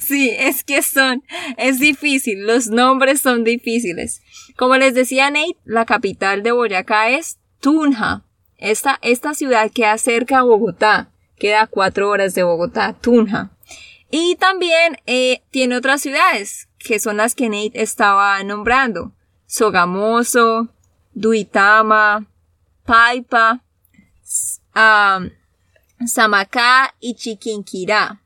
Sí, 0.00 0.30
es 0.30 0.64
que 0.64 0.82
son, 0.82 1.22
es 1.56 1.78
difícil, 1.78 2.46
los 2.46 2.68
nombres 2.68 3.20
son 3.20 3.44
difíciles. 3.44 4.22
Como 4.56 4.76
les 4.76 4.94
decía 4.94 5.30
Nate, 5.30 5.56
la 5.64 5.86
capital 5.86 6.42
de 6.42 6.52
Boyacá 6.52 7.10
es 7.10 7.38
Tunja. 7.60 8.22
Esta, 8.58 8.98
esta 9.02 9.34
ciudad 9.34 9.70
queda 9.72 9.96
cerca 9.98 10.38
a 10.38 10.42
Bogotá, 10.42 11.10
queda 11.38 11.66
cuatro 11.66 12.10
horas 12.10 12.34
de 12.34 12.42
Bogotá, 12.42 12.94
Tunja. 13.00 13.50
Y 14.10 14.36
también 14.36 14.98
eh, 15.06 15.42
tiene 15.50 15.76
otras 15.76 16.02
ciudades, 16.02 16.68
que 16.78 16.98
son 16.98 17.16
las 17.16 17.34
que 17.34 17.48
Nate 17.48 17.82
estaba 17.82 18.42
nombrando. 18.44 19.12
Sogamoso, 19.46 20.68
Duitama, 21.14 22.26
Paipa, 22.84 23.60
um, 24.74 25.30
Samacá 26.06 26.94
y 27.00 27.14
Chiquinquirá. 27.14 28.20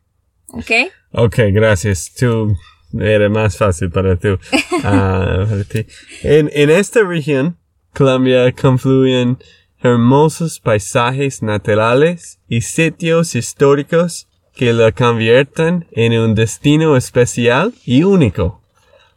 ¿Ok? 0.49 0.71
Ok, 1.13 1.39
gracias. 1.53 2.13
Tú 2.15 2.57
era 2.99 3.29
más 3.29 3.57
fácil 3.57 3.91
para, 3.91 4.17
tú, 4.17 4.35
uh, 4.35 4.39
para 4.83 5.65
ti. 5.65 5.87
En, 6.23 6.51
en 6.53 6.71
esta 6.71 7.03
región, 7.03 7.57
Colombia 7.93 8.53
confluyen 8.53 9.39
hermosos 9.81 10.61
paisajes 10.61 11.43
naturales 11.43 12.39
y 12.49 12.61
sitios 12.63 13.35
históricos 13.35 14.29
que 14.55 14.73
la 14.73 14.91
convierten 14.93 15.87
en 15.93 16.19
un 16.19 16.35
destino 16.35 16.97
especial 16.97 17.75
y 17.85 18.03
único. 18.05 18.63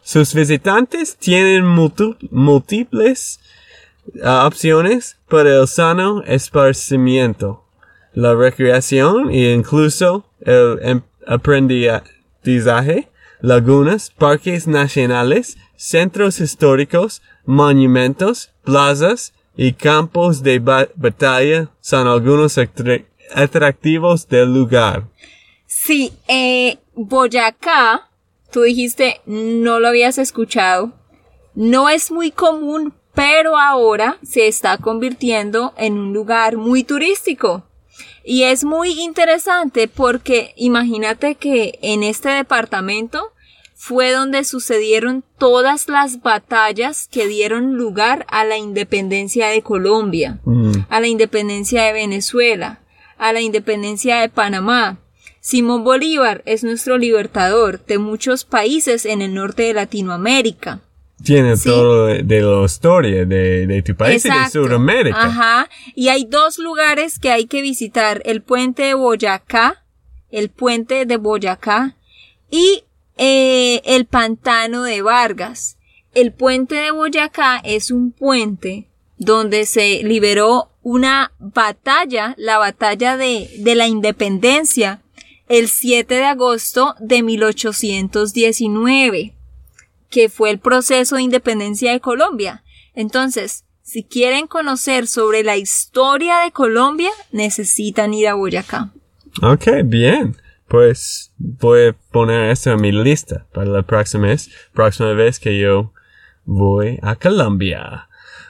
Sus 0.04 0.34
visitantes 0.34 1.18
tienen 1.18 1.66
múltiples 1.66 3.40
opciones 4.24 5.18
para 5.28 5.56
el 5.58 5.68
sano 5.68 6.24
esparcimiento, 6.24 7.66
la 8.14 8.34
recreación 8.34 9.32
e 9.32 9.54
incluso 9.54 10.26
el 10.42 10.80
em, 10.82 11.02
aprendizaje, 11.26 13.10
lagunas, 13.42 14.12
parques 14.12 14.68
nacionales, 14.68 15.58
centros 15.76 16.40
históricos, 16.40 17.22
monumentos, 17.46 18.52
plazas 18.64 19.34
y 19.56 19.74
campos 19.74 20.44
de 20.44 20.60
batalla 20.60 21.70
son 21.82 22.08
algunos 22.08 22.58
atractivos 23.34 24.28
del 24.28 24.54
lugar. 24.54 25.08
Sí, 25.66 26.14
eh, 26.28 26.78
Boyacá, 26.96 28.10
tú 28.52 28.64
dijiste, 28.64 29.22
no 29.26 29.80
lo 29.80 29.88
habías 29.88 30.18
escuchado. 30.18 30.94
No 31.56 31.90
es 31.90 32.12
muy 32.12 32.32
común, 32.32 32.94
pero 33.20 33.58
ahora 33.58 34.18
se 34.24 34.48
está 34.48 34.78
convirtiendo 34.78 35.74
en 35.76 36.00
un 36.00 36.14
lugar 36.14 36.56
muy 36.56 36.86
turístico. 36.86 37.64
Y 38.24 38.44
es 38.44 38.64
muy 38.64 38.98
interesante 39.02 39.90
porque 39.90 40.54
imagínate 40.56 41.36
que 41.36 41.78
en 41.82 42.04
este 42.04 42.30
departamento 42.30 43.34
fue 43.76 44.14
donde 44.14 44.46
sucedieron 44.46 45.26
todas 45.38 45.90
las 45.90 46.22
batallas 46.22 47.10
que 47.12 47.28
dieron 47.28 47.76
lugar 47.76 48.26
a 48.30 48.46
la 48.46 48.58
independencia 48.58 49.48
de 49.48 49.64
Colombia, 49.64 50.40
mm. 50.46 50.72
a 50.88 51.02
la 51.02 51.08
independencia 51.08 51.84
de 51.84 51.92
Venezuela, 51.92 52.80
a 53.18 53.34
la 53.34 53.42
independencia 53.42 54.22
de 54.22 54.30
Panamá. 54.30 54.98
Simón 55.42 55.84
Bolívar 55.84 56.42
es 56.46 56.64
nuestro 56.64 56.98
libertador 56.98 57.86
de 57.86 57.98
muchos 57.98 58.46
países 58.46 59.06
en 59.06 59.22
el 59.22 59.34
norte 59.34 59.64
de 59.64 59.74
Latinoamérica. 59.74 60.80
Tiene 61.24 61.58
Sí. 61.58 61.70
todo 61.70 62.06
de, 62.06 62.42
la 62.42 62.66
historia 62.66 63.26
de, 63.26 63.68
de 63.68 63.82
tu 63.82 63.96
país 63.96 64.26
y 64.26 64.30
de. 64.30 64.50
Sudamérica. 64.52 65.24
Ajá. 65.26 65.70
Y 65.96 66.10
hay 66.10 66.26
dos 66.26 66.58
lugares 66.58 67.20
que 67.20 67.32
hay 67.32 67.46
que 67.46 67.62
visitar. 67.62 68.22
El 68.26 68.42
puente 68.42 68.84
de 68.84 68.94
Boyacá, 68.94 69.84
el 70.32 70.50
puente 70.50 71.06
de 71.06 71.18
Boyacá 71.18 71.96
y 72.50 72.84
eh, 73.18 73.82
el 73.86 74.06
pantano 74.06 74.84
de 74.84 75.02
Vargas. 75.02 75.78
El 76.16 76.32
puente 76.32 76.76
de 76.76 76.92
Boyacá 76.92 77.62
es 77.64 77.92
un 77.92 78.12
puente 78.12 78.88
donde 79.18 79.66
se 79.66 80.02
liberó 80.04 80.70
una 80.82 81.34
batalla, 81.40 82.34
la 82.38 82.58
batalla 82.58 83.18
de, 83.18 83.50
de 83.60 83.76
la 83.76 83.88
independencia, 83.88 85.02
el 85.50 85.68
7 85.68 86.16
de 86.16 86.24
agosto 86.26 86.96
de 87.00 87.22
1819 87.24 89.34
que 90.10 90.30
fue 90.30 90.50
el 90.52 90.60
proceso 90.60 91.16
de 91.16 91.24
independencia 91.24 91.92
de 91.92 92.00
Colombia. 92.00 92.64
Entonces, 92.94 93.66
si 93.82 94.04
quieren 94.04 94.48
conocer 94.48 95.08
sobre 95.08 95.44
la 95.44 95.58
historia 95.58 96.40
de 96.40 96.52
Colombia, 96.52 97.10
necesitan 97.32 98.14
ir 98.14 98.28
a 98.28 98.34
Boyacá. 98.36 98.92
Ok, 99.42 99.68
bien. 99.86 100.36
Pues 100.68 101.32
voy 101.38 101.88
a 101.88 101.96
poner 102.12 102.52
esto 102.52 102.72
en 102.72 102.82
mi 102.82 102.92
lista 102.92 103.48
para 103.54 103.66
la 103.66 103.82
próxima 103.82 104.28
vez, 104.28 104.52
próxima 104.74 105.14
vez 105.14 105.40
que 105.40 105.58
yo 105.60 105.94
voy 106.46 107.00
a 107.02 107.16
Colombia. 107.16 108.08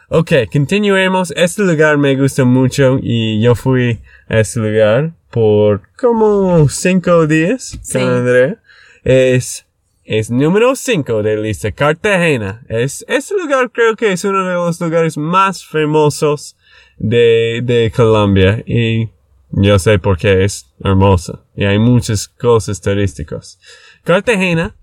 Ok, 0.10 0.32
continuemos. 0.52 1.32
Este 1.38 1.62
lugar 1.62 1.98
me 1.98 2.16
gusta 2.16 2.44
mucho 2.44 3.00
y 3.02 3.40
yo 3.42 3.56
fui 3.56 4.02
a 4.28 4.40
este 4.40 4.60
lugar 4.60 5.14
por 5.32 5.82
como 5.98 6.68
cinco 6.68 7.28
días 7.28 7.78
Sí. 7.84 8.00
con 8.00 8.10
Andrea. 8.10 8.58
Es, 9.04 9.66
es 10.10 10.32
número 10.32 10.76
cinco 10.76 11.22
de 11.22 11.36
la 11.36 11.44
lista, 11.44 11.72
Cartagena. 11.72 12.64
Es, 12.68 13.06
este 13.08 13.36
lugar 13.36 13.70
creo 13.72 13.96
que 13.96 14.12
es 14.12 14.24
uno 14.24 14.44
de 14.44 14.56
los 14.56 14.82
lugares 14.82 15.16
más 15.20 15.64
famosos 15.64 16.58
de, 16.98 17.62
de 17.64 17.94
Colombia 17.96 18.64
y 18.66 19.10
yo 19.52 19.78
sé 19.78 20.00
por 20.00 20.18
qué 20.18 20.44
es 20.44 20.66
hermosa 20.84 21.44
y 21.56 21.66
hay 21.66 21.78
muchas 21.78 22.28
cosas 22.28 22.82
turísticas. 22.82 23.60
Cartagena 24.04 24.76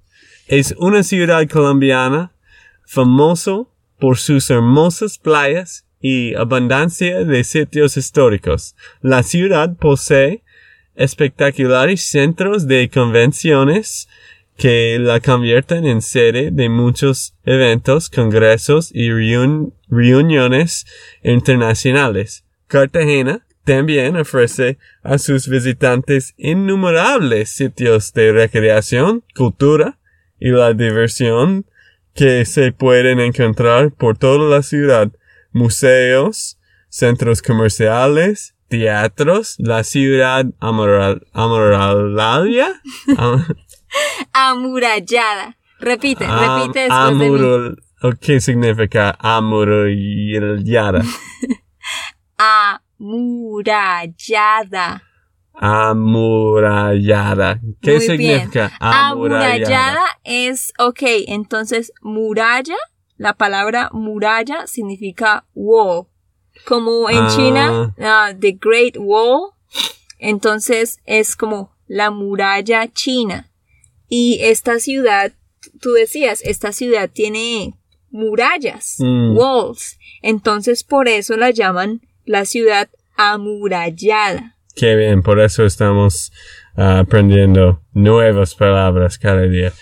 es 0.47 0.77
una 0.79 1.03
ciudad 1.03 1.45
colombiana 1.49 2.31
famoso 2.85 3.69
por 3.99 4.19
sus 4.19 4.49
hermosas 4.49 5.19
playas 5.19 5.89
y 6.01 6.37
abundancia 6.37 7.25
de 7.25 7.43
sitios 7.43 7.97
históricos. 7.97 8.77
La 9.01 9.25
ciudad 9.25 9.75
posee 9.77 10.45
espectaculares 10.95 12.09
centros 12.09 12.69
de 12.69 12.89
convenciones 12.89 14.09
que 14.57 14.99
la 14.99 15.21
convierten 15.21 15.85
en 15.87 16.01
sede 16.03 16.51
de 16.51 16.69
muchos 16.69 17.35
eventos, 17.45 18.09
congresos 18.11 18.91
y 18.93 19.09
reun- 19.11 19.73
reuniones 19.89 20.87
internacionales. 21.23 22.45
Cartagena 22.67 23.47
también 23.65 24.17
ofrece 24.17 24.79
a 25.03 25.19
sus 25.19 25.49
visitantes 25.49 26.35
innumerables 26.37 27.51
sitios 27.51 28.13
de 28.13 28.33
recreación, 28.33 29.25
cultura 29.35 29.99
y 30.39 30.51
la 30.51 30.73
diversión 30.73 31.67
que 32.15 32.45
se 32.45 32.73
pueden 32.73 33.21
encontrar 33.21 33.93
por 33.93 34.17
toda 34.17 34.49
la 34.49 34.63
ciudad. 34.63 35.13
Museos, 35.53 36.59
centros 36.89 37.43
comerciales, 37.43 38.55
teatros, 38.69 39.57
la 39.59 39.85
ciudad 39.85 40.47
amoral, 40.61 41.27
amoralaria, 41.33 42.81
am- 43.17 43.45
Amurallada. 44.33 45.57
Repite, 45.79 46.25
am- 46.25 46.61
repite 46.63 46.81
después 46.81 47.19
de 47.19 47.31
mí. 47.31 47.77
¿Qué 48.21 48.41
significa 48.41 49.17
amurallada? 49.19 51.03
Amurallada. 53.67 55.03
Amurallada. 55.55 57.61
¿Qué 57.81 57.93
Muy 57.93 58.01
significa 58.01 58.69
bien. 58.69 58.73
Amurallada 58.81 60.05
es, 60.25 60.73
ok, 60.79 61.01
entonces 61.29 61.93
muralla, 62.03 62.77
la 63.17 63.33
palabra 63.35 63.91
muralla 63.93 64.67
significa 64.67 65.45
wall. 65.55 66.07
Como 66.67 67.09
en 67.11 67.19
Ah. 67.19 67.29
China, 67.37 67.95
ah, 68.01 68.33
the 68.39 68.59
Great 68.61 68.97
Wall, 68.99 69.53
entonces 70.19 70.99
es 71.05 71.37
como 71.37 71.71
la 71.87 72.11
muralla 72.11 72.89
china. 72.93 73.51
Y 74.09 74.39
esta 74.43 74.79
ciudad, 74.79 75.33
tú 75.81 75.93
decías, 75.93 76.41
esta 76.45 76.73
ciudad 76.73 77.11
tiene 77.13 77.75
murallas, 78.11 78.97
Mm. 78.99 79.37
walls. 79.37 79.99
Entonces 80.23 80.85
por 80.85 81.09
eso 81.09 81.37
la 81.37 81.51
llaman 81.51 82.01
la 82.25 82.45
ciudad 82.45 82.89
amurallada. 83.17 84.57
Qué 84.75 84.95
bien, 84.97 85.23
por 85.23 85.41
eso 85.41 85.65
estamos 85.65 86.33
ah, 86.77 86.99
aprendiendo 87.01 87.83
nuevas 87.93 88.55
palabras 88.55 89.19
cada 89.19 89.43
día. 89.43 89.73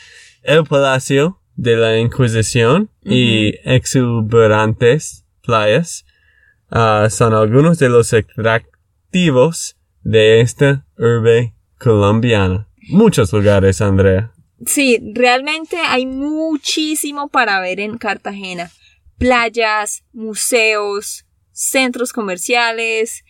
El 0.43 0.65
Palacio 0.65 1.41
de 1.57 1.77
la 1.77 1.99
Inquisición 1.99 2.91
y 3.05 3.55
exuberantes 3.65 5.25
playas 5.43 6.05
ah, 6.71 7.09
son 7.11 7.35
algunos 7.35 7.79
de 7.79 7.89
los 7.89 8.13
atractivos 8.13 9.77
de 10.03 10.41
esta 10.41 10.87
urbe 10.97 11.55
colombiana. 11.79 12.69
Muchos 12.89 13.33
lugares, 13.33 13.81
Andrea. 13.81 14.33
Sí, 14.67 15.01
realmente 15.15 15.77
hay 15.79 16.07
muchísimo 16.07 17.29
para 17.29 17.61
ver 17.61 17.81
en 17.81 17.99
Cartagena. 17.99 18.71
Playas, 19.19 20.05
museos, 20.13 21.27
centros 21.53 22.13
comerciales, 22.13 23.25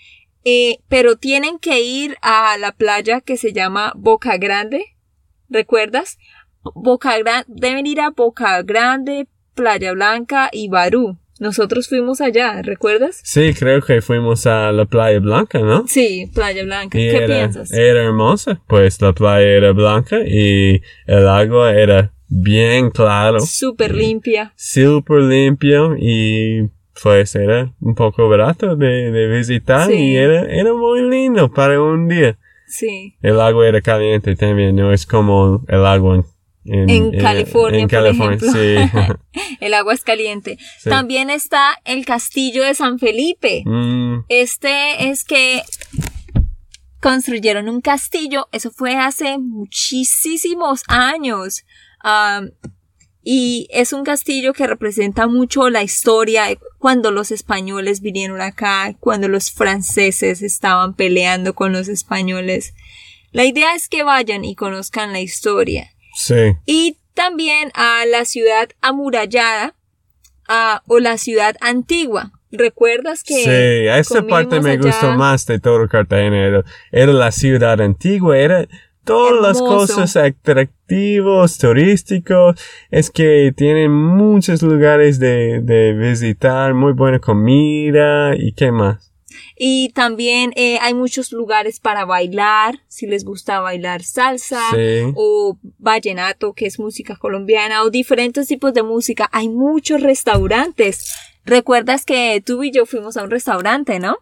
eh, 0.45 0.79
pero 0.89 1.17
tienen 1.17 1.59
que 1.59 1.81
ir 1.81 2.17
a 2.23 2.57
la 2.59 2.73
playa 2.73 3.21
que 3.21 3.37
se 3.37 3.53
llama 3.53 3.93
Boca 3.97 4.37
Grande. 4.37 4.97
¿Recuerdas? 5.49 6.19
Boca 6.75 7.17
Grande, 7.19 7.47
deben 7.49 7.87
ir 7.87 8.01
a 8.01 8.11
Boca 8.11 8.63
Grande, 8.63 9.29
Playa 9.55 9.93
Blanca 9.93 10.51
y 10.53 10.69
Barú. 10.69 11.19
Nosotros 11.41 11.89
fuimos 11.89 12.21
allá, 12.21 12.63
¿recuerdas? 12.63 13.21
Sí, 13.25 13.55
creo 13.55 13.83
que 13.83 14.01
fuimos 14.01 14.47
a 14.47 14.71
la 14.73 14.85
Playa 14.85 15.19
Blanca, 15.19 15.59
¿no? 15.59 15.85
Sí, 15.89 16.31
Playa 16.33 16.63
Blanca. 16.65 16.99
Y 16.99 17.11
¿Qué 17.11 17.17
era, 17.17 17.27
piensas? 17.27 17.73
Era 17.73 18.05
hermosa, 18.05 18.61
pues 18.69 19.01
la 19.03 19.13
playa 19.13 19.47
era 19.47 19.73
blanca 19.73 20.21
y 20.25 20.81
el 21.07 21.29
agua 21.29 21.73
era 21.75 22.13
bien 22.29 22.91
claro. 22.91 23.41
Súper 23.41 23.95
limpia. 23.95 24.53
súper 24.57 25.23
limpio 25.23 25.97
y 25.99 26.71
pues 27.03 27.35
era 27.35 27.73
un 27.81 27.95
poco 27.97 28.29
barato 28.29 28.77
de, 28.77 29.11
de 29.11 29.27
visitar 29.27 29.89
Sí. 29.89 29.95
y 30.13 30.17
era, 30.17 30.43
era 30.45 30.73
muy 30.73 31.03
lindo 31.11 31.53
para 31.53 31.81
un 31.83 32.07
día. 32.09 32.39
Sí. 32.69 33.17
El 33.21 33.41
agua 33.41 33.67
era 33.69 33.81
caliente 33.81 34.37
también, 34.37 34.75
no 34.77 34.93
es 34.93 35.05
como 35.05 35.65
el 35.69 35.85
agua 35.85 36.17
en, 36.17 36.25
en, 36.65 36.89
En 36.91 37.21
California, 37.21 37.81
en 37.81 37.89
por 37.89 37.99
California, 37.99 38.37
ejemplo. 38.37 39.15
sí. 39.33 39.57
El 39.61 39.75
agua 39.75 39.93
es 39.95 40.03
caliente. 40.03 40.59
Sí. 40.81 40.89
También 40.91 41.31
está 41.31 41.79
el 41.85 42.05
castillo 42.07 42.63
de 42.65 42.75
San 42.75 42.99
Felipe. 42.99 43.63
Mm, 43.67 44.25
Este 44.29 45.09
es 45.11 45.25
que 45.25 45.63
construyeron 47.01 47.69
un 47.69 47.81
castillo. 47.81 48.49
Eso 48.53 48.71
fue 48.71 48.97
hace 48.97 49.39
muchísimos 49.39 50.83
años. 50.89 51.65
Y 53.23 53.69
es 53.71 53.93
un 53.95 54.05
castillo 54.05 54.53
que 54.53 54.67
representa 54.67 55.27
mucho 55.27 55.71
la 55.71 55.83
historia 55.83 56.47
cuando 56.79 57.11
los 57.11 57.31
españoles 57.31 58.01
vinieron 58.03 58.43
acá, 58.43 58.95
cuando 59.01 59.29
los 59.29 59.51
franceses 59.51 60.43
estaban 60.43 60.95
peleando 60.95 61.55
con 61.55 61.73
los 61.73 61.89
españoles. 61.89 62.75
La 63.33 63.45
idea 63.47 63.75
es 63.75 63.89
que 63.89 64.03
vayan 64.03 64.45
y 64.45 64.55
conozcan 64.55 65.13
la 65.13 65.21
historia. 65.21 65.91
Sí, 66.15 66.57
Y 66.67 66.99
también 67.15 67.71
a 67.75 68.05
la 68.07 68.25
ciudad 68.25 68.69
amurallada 68.81 69.75
ah, 70.49 70.83
o 70.87 70.99
la 70.99 71.19
ciudad 71.19 71.57
antigua. 71.61 72.33
¿Recuerdas 72.51 73.25
que 73.25 73.35
sí, 73.35 73.89
esa 73.89 74.21
comimos 74.21 74.31
parte 74.31 74.61
me 74.61 74.71
allá? 74.73 74.83
gustó 74.83 75.13
más 75.17 75.45
de 75.47 75.59
todo 75.59 75.89
Cartagena. 75.89 76.39
Era, 76.47 76.65
era 76.93 77.13
la 77.13 77.33
ciudad 77.33 77.81
antigua, 77.81 78.39
era 78.39 78.67
todas 79.05 79.43
las 79.43 79.57
Hermoso. 79.59 79.95
cosas 79.95 80.17
atractivos, 80.17 81.59
turísticos. 81.59 82.61
Es 82.91 83.11
que 83.11 83.53
tienen 83.57 83.93
muchos 83.93 84.63
lugares 84.63 85.19
de, 85.19 85.61
de 85.63 85.93
visitar, 85.95 86.75
muy 86.75 86.93
buena 86.93 87.19
comida 87.19 88.37
y 88.37 88.53
qué 88.53 88.71
más. 88.71 89.13
Y 89.57 89.91
también 89.91 90.53
eh, 90.57 90.79
hay 90.81 90.95
muchos 90.95 91.33
lugares 91.33 91.81
para 91.81 92.05
bailar, 92.05 92.81
si 92.89 93.07
les 93.07 93.25
gusta 93.25 93.61
bailar 93.61 94.03
salsa 94.03 94.61
Sí. 94.73 95.13
o 95.15 95.59
vallenato, 95.79 96.53
que 96.53 96.67
es 96.67 96.79
música 96.79 97.17
colombiana, 97.17 97.83
o 97.83 97.91
diferentes 97.91 98.47
tipos 98.49 98.73
de 98.75 98.83
música. 98.83 99.29
Hay 99.33 99.49
muchos 99.49 100.01
restaurantes. 100.03 101.15
¿Recuerdas 101.45 102.05
que 102.05 102.43
tú 102.45 102.63
y 102.65 102.71
yo 102.73 102.87
fuimos 102.87 103.17
a 103.17 103.23
un 103.25 103.31
restaurante, 103.31 103.99
no? 103.99 104.17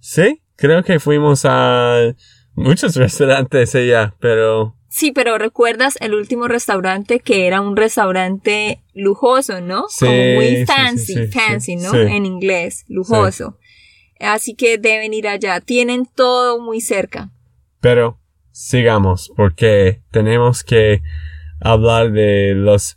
Sí, 0.00 0.42
creo 0.56 0.82
que 0.82 1.00
fuimos 1.00 1.42
a 1.44 2.14
muchos 2.54 2.94
restaurantes 2.96 3.74
allá, 3.74 4.14
pero 4.20 4.76
Sí, 4.94 5.10
pero 5.10 5.38
recuerdas 5.38 5.96
el 5.98 6.14
último 6.14 6.46
restaurante 6.46 7.18
que 7.18 7.48
era 7.48 7.60
un 7.60 7.76
restaurante 7.76 8.80
lujoso, 8.94 9.60
¿no? 9.60 9.86
Sí, 9.88 10.06
Como 10.06 10.34
muy 10.36 10.64
fancy, 10.66 11.04
sí, 11.04 11.14
sí, 11.14 11.26
fancy, 11.26 11.74
¿no? 11.74 11.92
En 11.96 12.24
inglés, 12.24 12.84
lujoso. 12.86 13.58
Así 14.20 14.54
que 14.54 14.78
deben 14.78 15.12
ir 15.12 15.26
allá. 15.26 15.60
Tienen 15.60 16.06
todo 16.06 16.60
muy 16.60 16.80
cerca. 16.80 17.32
Pero 17.80 18.20
sigamos 18.52 19.32
porque 19.36 20.00
tenemos 20.12 20.62
que 20.62 21.02
hablar 21.60 22.12
de 22.12 22.54
los 22.54 22.96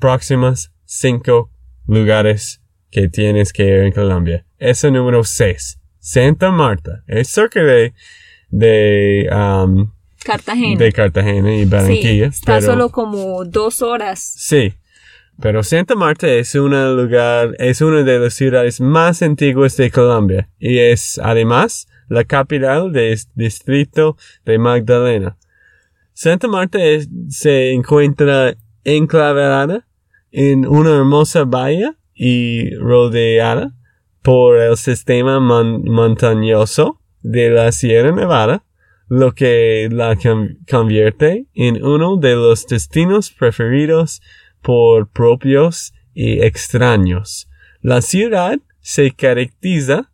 próximos 0.00 0.72
cinco 0.86 1.52
lugares 1.86 2.62
que 2.90 3.08
tienes 3.08 3.52
que 3.52 3.62
ir 3.62 3.74
en 3.74 3.92
Colombia. 3.92 4.44
Ese 4.58 4.90
número 4.90 5.22
seis, 5.22 5.78
Santa 6.00 6.50
Marta. 6.50 7.04
Es 7.06 7.28
cerca 7.28 7.62
de, 7.62 7.94
de, 8.50 9.30
um, 9.32 9.92
Cartagena. 10.32 10.78
de 10.84 10.92
Cartagena 10.92 11.54
y 11.54 11.60
sí, 11.64 11.70
Barranquilla. 11.70 12.26
está 12.26 12.54
pero- 12.58 12.66
solo 12.66 12.88
como 12.90 13.44
dos 13.44 13.82
horas. 13.82 14.20
Sí. 14.20 14.74
Pero 15.40 15.62
Santa 15.62 15.94
Marta 15.94 16.26
es 16.28 16.54
un 16.56 16.72
lugar, 16.96 17.54
es 17.60 17.80
una 17.80 18.02
de 18.02 18.18
las 18.18 18.34
ciudades 18.34 18.80
más 18.80 19.22
antiguas 19.22 19.76
de 19.76 19.90
Colombia 19.90 20.48
y 20.58 20.78
es 20.78 21.18
además 21.22 21.86
la 22.08 22.24
capital 22.24 22.92
del 22.92 23.16
distrito 23.36 24.16
de 24.44 24.58
Magdalena. 24.58 25.36
Santa 26.12 26.48
Marta 26.48 26.82
es- 26.84 27.08
se 27.28 27.70
encuentra 27.72 28.54
enclavada 28.82 29.86
en 30.32 30.66
una 30.66 30.90
hermosa 30.96 31.44
bahía 31.44 31.94
y 32.14 32.74
rodeada 32.74 33.72
por 34.22 34.58
el 34.58 34.76
sistema 34.76 35.38
mon- 35.38 35.84
montañoso 35.84 37.00
de 37.22 37.50
la 37.50 37.70
Sierra 37.70 38.10
Nevada, 38.10 38.64
lo 39.08 39.32
que 39.34 39.88
la 39.90 40.16
con- 40.16 40.58
convierte 40.70 41.46
en 41.54 41.82
uno 41.84 42.16
de 42.16 42.34
los 42.34 42.66
destinos 42.66 43.30
preferidos 43.30 44.20
por 44.62 45.08
propios 45.10 45.92
y 46.14 46.40
extraños. 46.42 47.48
La 47.80 48.02
ciudad 48.02 48.58
se 48.80 49.10
caracteriza, 49.12 50.10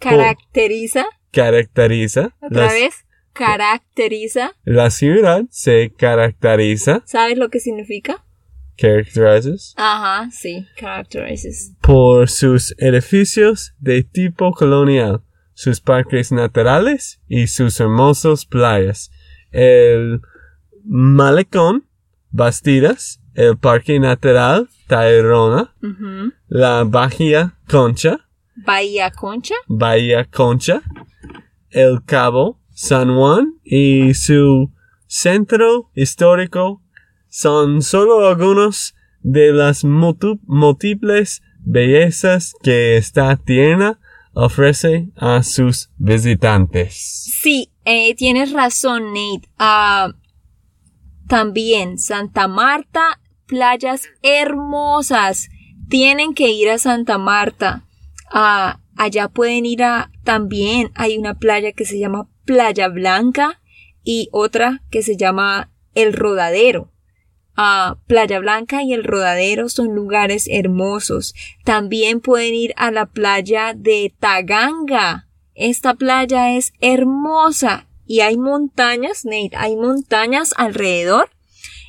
Caracteriza, 0.00 1.04
caracteriza, 1.32 2.32
otra 2.40 2.66
la, 2.66 2.72
vez, 2.72 2.94
caracteriza. 3.32 4.52
la 4.64 4.90
ciudad 4.90 5.42
se 5.50 5.92
caracteriza, 5.96 7.02
¿Sabes 7.04 7.36
lo 7.38 7.48
que 7.50 7.58
significa? 7.60 8.24
characterizes, 8.76 9.74
Ajá, 9.76 10.30
sí, 10.30 10.66
characterizes. 10.76 11.72
por 11.82 12.28
sus 12.30 12.74
edificios 12.78 13.74
de 13.80 14.04
tipo 14.04 14.52
colonial, 14.52 15.20
sus 15.58 15.80
parques 15.80 16.30
naturales 16.30 17.20
y 17.26 17.48
sus 17.48 17.80
hermosas 17.80 18.46
playas. 18.46 19.10
El 19.50 20.20
Malecón, 20.84 21.84
Bastidas, 22.30 23.20
el 23.34 23.58
Parque 23.58 23.98
Natural 23.98 24.68
Tayrona, 24.86 25.74
Ujú. 25.82 26.32
la 26.46 26.84
Bahía 26.84 27.54
Concha, 27.68 28.20
Bahía 28.54 29.10
Concha. 29.10 29.56
Bahía 29.66 30.24
Concha, 30.26 30.80
el 31.70 32.04
Cabo, 32.04 32.60
San 32.70 33.16
Juan 33.16 33.54
y 33.64 34.14
su 34.14 34.72
centro 35.08 35.90
histórico 35.96 36.80
son 37.28 37.82
solo 37.82 38.28
algunos 38.28 38.94
de 39.22 39.52
las 39.52 39.82
múltiples 39.84 41.42
bellezas 41.58 42.54
que 42.62 42.96
esta 42.96 43.36
tierra 43.36 43.98
ofrece 44.38 45.10
a 45.16 45.42
sus 45.42 45.90
visitantes. 45.96 46.94
Sí, 47.42 47.72
eh, 47.84 48.14
tienes 48.14 48.52
razón, 48.52 49.12
Nate. 49.12 49.48
Ah, 49.58 50.12
también 51.26 51.98
Santa 51.98 52.46
Marta, 52.46 53.20
playas 53.46 54.08
hermosas. 54.22 55.48
Tienen 55.88 56.34
que 56.34 56.50
ir 56.50 56.70
a 56.70 56.78
Santa 56.78 57.18
Marta. 57.18 57.84
Ah, 58.30 58.80
allá 58.96 59.28
pueden 59.28 59.66
ir 59.66 59.82
a 59.82 60.12
también 60.22 60.92
hay 60.94 61.18
una 61.18 61.34
playa 61.34 61.72
que 61.72 61.84
se 61.84 61.98
llama 61.98 62.28
Playa 62.44 62.88
Blanca 62.88 63.60
y 64.04 64.28
otra 64.30 64.82
que 64.90 65.02
se 65.02 65.16
llama 65.16 65.72
El 65.94 66.12
Rodadero. 66.12 66.92
Playa 68.06 68.38
Blanca 68.38 68.82
y 68.82 68.92
El 68.92 69.04
Rodadero 69.04 69.68
son 69.68 69.94
lugares 69.94 70.48
hermosos. 70.50 71.34
También 71.64 72.20
pueden 72.20 72.54
ir 72.54 72.72
a 72.76 72.90
la 72.90 73.06
playa 73.06 73.74
de 73.74 74.14
Taganga. 74.18 75.26
Esta 75.54 75.94
playa 75.94 76.54
es 76.54 76.72
hermosa 76.80 77.88
y 78.06 78.20
hay 78.20 78.36
montañas, 78.38 79.24
Nate, 79.24 79.56
hay 79.56 79.76
montañas 79.76 80.54
alrededor 80.56 81.30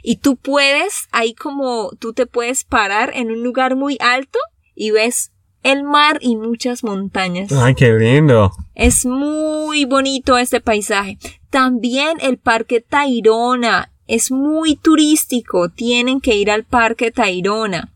y 0.01 0.17
tú 0.17 0.37
puedes, 0.37 1.07
ahí 1.11 1.35
como 1.35 1.91
tú 1.99 2.13
te 2.13 2.25
puedes 2.25 2.63
parar 2.63 3.11
en 3.13 3.29
un 3.29 3.43
lugar 3.43 3.75
muy 3.75 3.97
alto 3.99 4.39
y 4.73 4.89
ves 4.91 5.31
el 5.61 5.83
mar 5.83 6.17
y 6.21 6.35
muchas 6.35 6.83
montañas. 6.83 7.51
Ay, 7.51 7.75
qué 7.75 7.91
lindo. 7.91 8.51
Es 8.75 9.05
muy 9.05 9.85
bonito 9.85 10.37
este 10.37 10.61
paisaje. 10.61 11.19
También 11.49 12.17
el 12.21 12.37
Parque 12.37 12.81
Tayrona 12.81 13.88
es 14.09 14.31
muy 14.31 14.75
turístico. 14.75 15.69
Tienen 15.69 16.19
que 16.19 16.35
ir 16.35 16.51
al 16.51 16.65
Parque 16.65 17.11
Tayrona. 17.11 17.93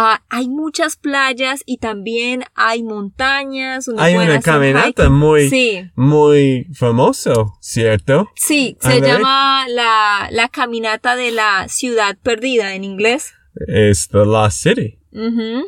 Ah, 0.00 0.22
hay 0.28 0.48
muchas 0.48 0.96
playas 0.96 1.62
y 1.66 1.78
también 1.78 2.44
hay 2.54 2.82
montañas. 2.84 3.86
donde 3.86 4.02
Hay 4.02 4.14
una 4.14 4.40
caminata 4.40 5.04
hiking. 5.04 5.12
muy, 5.12 5.48
Sí, 5.50 5.90
muy 5.96 6.66
famoso, 6.74 7.56
¿cierto? 7.60 8.28
sí, 8.36 8.76
A 8.82 8.90
se 8.92 9.00
ver. 9.00 9.10
llama 9.18 9.66
la, 9.68 10.28
la 10.30 10.48
caminata 10.48 11.16
de 11.16 11.32
la 11.32 11.66
ciudad 11.68 12.16
perdida 12.22 12.74
en 12.74 12.84
inglés. 12.84 13.32
Es 13.66 14.08
The 14.08 14.18
Lost 14.24 14.62
City. 14.62 14.98
Ujú. 15.12 15.66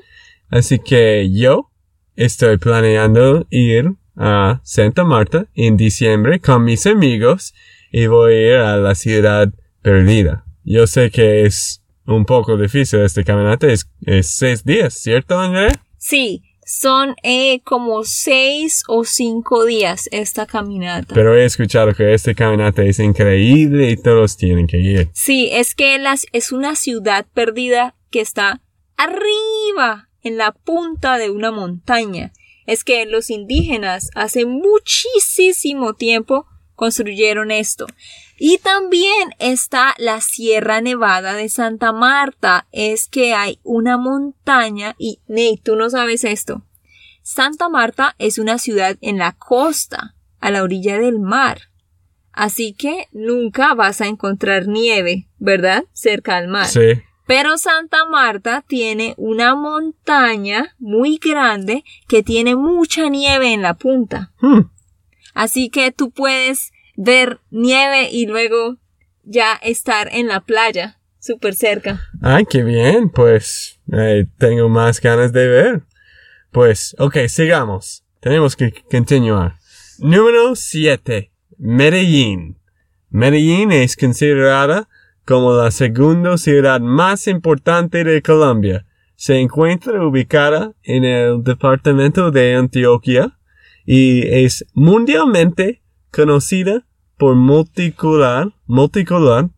Así 0.49 0.79
que 0.79 1.29
yo 1.33 1.71
estoy 2.15 2.59
planeando 2.59 3.47
ir 3.51 3.93
a 4.17 4.61
Santa 4.63 5.03
Marta 5.03 5.47
en 5.55 5.77
diciembre 5.77 6.39
con 6.41 6.63
mis 6.65 6.87
amigos 6.87 7.53
y 7.91 8.07
voy 8.07 8.35
a 8.35 8.47
ir 8.47 8.57
a 8.59 8.77
la 8.77 8.95
ciudad 8.95 9.49
perdida. 9.83 10.45
Yo 10.65 10.87
sé 10.87 11.11
que 11.11 11.47
es 11.47 11.83
un 12.07 12.25
poco 12.25 12.57
difícil 12.57 13.01
este 13.01 13.25
caminata, 13.25 13.67
es, 13.67 13.89
es 14.03 14.29
seis 14.29 14.65
días, 14.65 14.95
¿cierto, 14.95 15.39
André? 15.39 15.69
Sí, 15.99 16.43
son 16.65 17.15
eh, 17.23 17.61
como 17.65 18.05
seis 18.05 18.85
o 18.87 19.05
cinco 19.05 19.65
días 19.65 20.09
esta 20.13 20.47
caminata. 20.47 21.15
Pero 21.15 21.37
he 21.37 21.45
escuchado 21.45 21.95
que 21.95 22.15
este 22.15 22.35
caminata 22.35 22.83
es 22.83 22.99
increíble 22.99 23.91
y 23.91 23.97
todos 23.97 24.37
tienen 24.37 24.67
que 24.67 24.79
ir. 24.79 25.09
Sí, 25.13 25.49
es 25.53 25.75
que 25.75 25.99
las, 25.99 26.27
es 26.33 26.53
una 26.53 26.77
ciudad 26.77 27.27
perdida 27.35 27.97
que 28.11 28.21
está 28.21 28.61
arriba, 28.97 30.09
en 30.23 30.37
la 30.37 30.53
punta 30.53 31.19
de 31.19 31.31
una 31.31 31.51
montaña. 31.51 32.33
Es 32.67 32.85
que 32.85 33.07
los 33.07 33.31
indígenas 33.31 34.11
hace 34.15 34.45
muchísimo 34.45 35.95
tiempo 35.95 36.47
construyeron 36.75 37.51
esto. 37.51 37.87
Y 38.43 38.57
también 38.57 39.35
está 39.39 39.95
la 39.99 40.23
Sierra 40.23 40.81
Nevada 40.81 41.35
de 41.35 41.51
Santa 41.51 41.93
Marta. 41.93 42.67
Es 42.73 43.07
que 43.07 43.35
hay 43.35 43.61
una 43.65 43.99
montaña 43.99 44.95
y 44.97 45.21
Nate, 45.29 45.61
tú 45.63 45.77
no 45.77 45.91
sabes 45.91 46.25
esto. 46.25 46.65
Santa 47.23 47.69
Marta 47.69 48.15
es 48.17 48.39
una 48.39 48.57
ciudad 48.57 48.97
en 49.03 49.19
la 49.19 49.33
costa, 49.33 50.15
a 50.41 50.51
la 50.51 50.63
orilla 50.63 50.99
del 50.99 51.19
mar. 51.19 51.69
Así 52.33 52.73
que 52.73 53.09
nunca 53.13 53.75
vas 53.75 54.01
a 54.01 54.07
encontrar 54.07 54.69
nieve, 54.69 55.29
¿verdad? 55.39 55.85
Cerca 55.93 56.39
al 56.39 56.49
mar. 56.49 56.67
Sí. 56.67 57.03
Pero 57.27 57.59
Santa 57.59 58.07
Marta 58.07 58.65
tiene 58.67 59.13
una 59.19 59.55
montaña 59.55 60.75
muy 60.79 61.19
grande 61.19 61.85
que 62.09 62.23
tiene 62.23 62.57
mucha 62.57 63.11
nieve 63.11 63.53
en 63.53 63.61
la 63.61 63.75
punta. 63.75 64.33
Hmm. 64.41 64.71
Así 65.35 65.69
que 65.69 65.93
tú 65.93 66.11
puedes 66.11 66.73
ver 66.97 67.41
nieve 67.51 68.09
y 68.11 68.27
luego 68.27 68.77
ya 69.25 69.55
estar 69.63 70.09
en 70.13 70.29
la 70.29 70.41
playa, 70.41 70.99
súper 71.19 71.55
cerca. 71.55 72.01
Ay, 72.23 72.45
qué 72.47 72.63
bien, 72.63 73.11
pues 73.11 73.79
eh, 73.93 74.27
tengo 74.39 74.69
más 74.69 75.01
ganas 75.01 75.33
de 75.33 75.47
ver. 75.47 75.83
Pues, 76.51 76.97
ok, 76.99 77.17
sigamos. 77.29 78.05
Tenemos 78.21 78.57
que 78.57 78.73
continuar. 78.91 79.57
Número 79.99 80.57
7. 80.57 81.31
Medellín. 81.59 82.59
Medellín 83.11 83.71
es 83.73 83.97
considerada 83.97 84.89
como 85.25 85.53
la 85.53 85.71
segunda 85.71 86.37
ciudad 86.39 86.81
más 86.81 87.27
importante 87.29 88.03
de 88.03 88.21
Colombia. 88.23 88.87
Se 89.15 89.39
encuentra 89.39 90.05
ubicada 90.05 90.73
en 90.83 91.05
el 91.05 91.45
departamento 91.45 92.31
de 92.31 92.55
Antioquia 92.55 93.39
y 93.85 94.27
es 94.27 94.67
mundialmente 94.75 95.80
conocida 96.13 96.87
por 97.17 97.35
multicolor, 97.35 98.55
multicolor 98.67 99.51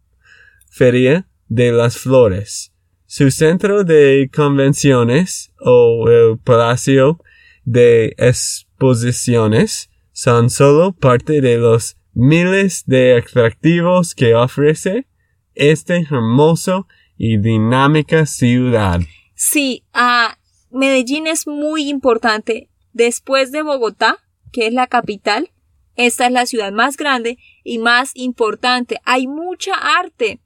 Feria 0.68 1.28
de 1.48 1.72
las 1.72 1.98
Flores. 1.98 2.72
Su 3.06 3.30
centro 3.30 3.84
de 3.84 4.30
convenciones 4.34 5.52
o 5.60 6.08
el 6.08 6.38
Palacio 6.38 7.20
de 7.64 8.14
Exposiciones 8.16 9.90
son 10.12 10.50
solo 10.50 10.92
parte 10.92 11.40
de 11.40 11.58
los 11.58 11.96
miles 12.14 12.84
de 12.86 13.16
atractivos 13.16 14.14
que 14.14 14.34
ofrece 14.34 15.06
este 15.54 16.06
hermoso 16.10 16.86
y 17.16 17.38
dinámica 17.38 18.26
ciudad. 18.26 19.00
Sí, 19.34 19.84
ah, 19.92 20.38
Medellín 20.70 21.26
es 21.26 21.46
muy 21.46 21.88
importante. 21.88 22.70
Después 22.92 23.52
de 23.52 23.62
Bogotá, 23.62 24.18
que 24.52 24.66
es 24.66 24.72
la 24.72 24.86
capital, 24.86 25.50
esta 25.96 26.26
es 26.26 26.32
la 26.32 26.46
ciudad 26.46 26.72
más 26.72 26.96
grande 26.96 27.38
y 27.64 27.78
más 27.78 28.12
importante. 28.14 29.00
Hay 29.04 29.26
mucha 29.26 29.74
arte. 29.74 30.40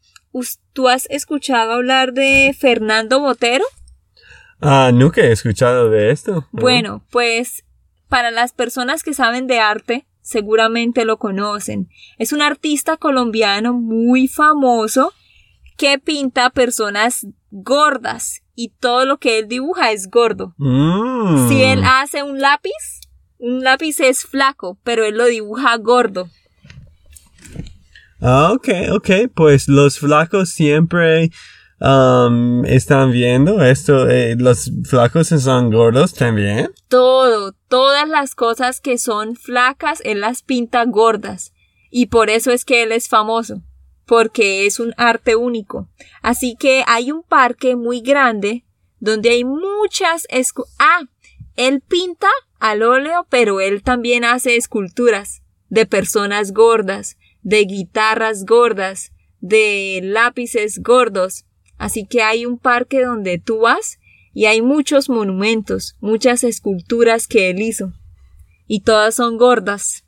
¿Tú 0.72 0.88
has 0.88 1.06
escuchado 1.08 1.72
hablar 1.72 2.12
de 2.12 2.54
Fernando 2.58 3.20
Botero? 3.20 3.64
Ah, 4.60 4.90
nunca 4.92 5.22
he 5.22 5.32
escuchado 5.32 5.88
de 5.90 6.10
esto. 6.10 6.46
Bueno, 6.52 7.02
pues 7.10 7.64
para 8.08 8.30
las 8.30 8.52
personas 8.52 9.02
que 9.02 9.14
saben 9.14 9.46
de 9.46 9.60
arte, 9.60 10.06
seguramente 10.20 11.04
lo 11.04 11.18
conocen. 11.18 11.88
Es 12.18 12.32
un 12.32 12.42
artista 12.42 12.96
colombiano 12.96 13.72
muy 13.72 14.28
famoso 14.28 15.12
que 15.76 15.98
pinta 15.98 16.50
personas 16.50 17.26
gordas 17.50 18.42
y 18.54 18.70
todo 18.80 19.04
lo 19.04 19.18
que 19.18 19.38
él 19.38 19.48
dibuja 19.48 19.92
es 19.92 20.10
gordo. 20.10 20.54
Mm. 20.56 21.48
Si 21.48 21.62
él 21.62 21.82
hace 21.84 22.22
un 22.22 22.40
lápiz, 22.40 22.72
un 23.38 23.62
lápiz 23.62 24.00
es 24.00 24.24
flaco, 24.24 24.78
pero 24.82 25.04
él 25.04 25.16
lo 25.16 25.26
dibuja 25.26 25.76
gordo. 25.76 26.28
Ah, 28.20 28.52
ok, 28.52 28.68
ok. 28.92 29.10
Pues 29.34 29.68
los 29.68 29.98
flacos 29.98 30.48
siempre 30.50 31.30
um, 31.80 32.64
están 32.64 33.12
viendo 33.12 33.62
esto. 33.62 34.08
eh, 34.08 34.36
los 34.36 34.70
flacos 34.84 35.28
son 35.28 35.70
gordos 35.70 36.14
también. 36.14 36.70
Todo, 36.88 37.52
todas 37.68 38.08
las 38.08 38.34
cosas 38.34 38.80
que 38.80 38.98
son 38.98 39.36
flacas, 39.36 40.00
él 40.04 40.20
las 40.20 40.42
pinta 40.42 40.84
gordas. 40.84 41.52
Y 41.90 42.06
por 42.06 42.30
eso 42.30 42.50
es 42.50 42.64
que 42.64 42.82
él 42.82 42.92
es 42.92 43.08
famoso, 43.08 43.62
porque 44.06 44.66
es 44.66 44.80
un 44.80 44.92
arte 44.96 45.36
único. 45.36 45.88
Así 46.22 46.56
que 46.58 46.84
hay 46.86 47.12
un 47.12 47.22
parque 47.22 47.76
muy 47.76 48.00
grande 48.00 48.64
donde 48.98 49.30
hay 49.30 49.44
muchas 49.44 50.26
Ah, 50.78 51.02
él 51.54 51.80
pinta 51.80 52.28
al 52.58 52.82
óleo, 52.82 53.26
pero 53.30 53.60
él 53.60 53.82
también 53.82 54.24
hace 54.24 54.56
esculturas 54.56 55.42
de 55.68 55.86
personas 55.86 56.52
gordas, 56.52 57.16
de 57.42 57.64
guitarras 57.64 58.44
gordas, 58.44 59.12
de 59.40 60.00
lápices 60.02 60.80
gordos. 60.82 61.44
Así 61.78 62.06
que 62.06 62.22
hay 62.22 62.46
un 62.46 62.58
parque 62.58 63.02
donde 63.04 63.38
tú 63.38 63.60
vas 63.60 63.98
y 64.32 64.46
hay 64.46 64.62
muchos 64.62 65.08
monumentos, 65.08 65.96
muchas 66.00 66.44
esculturas 66.44 67.26
que 67.26 67.50
él 67.50 67.60
hizo. 67.60 67.92
Y 68.66 68.80
todas 68.80 69.14
son 69.14 69.38
gordas. 69.38 70.04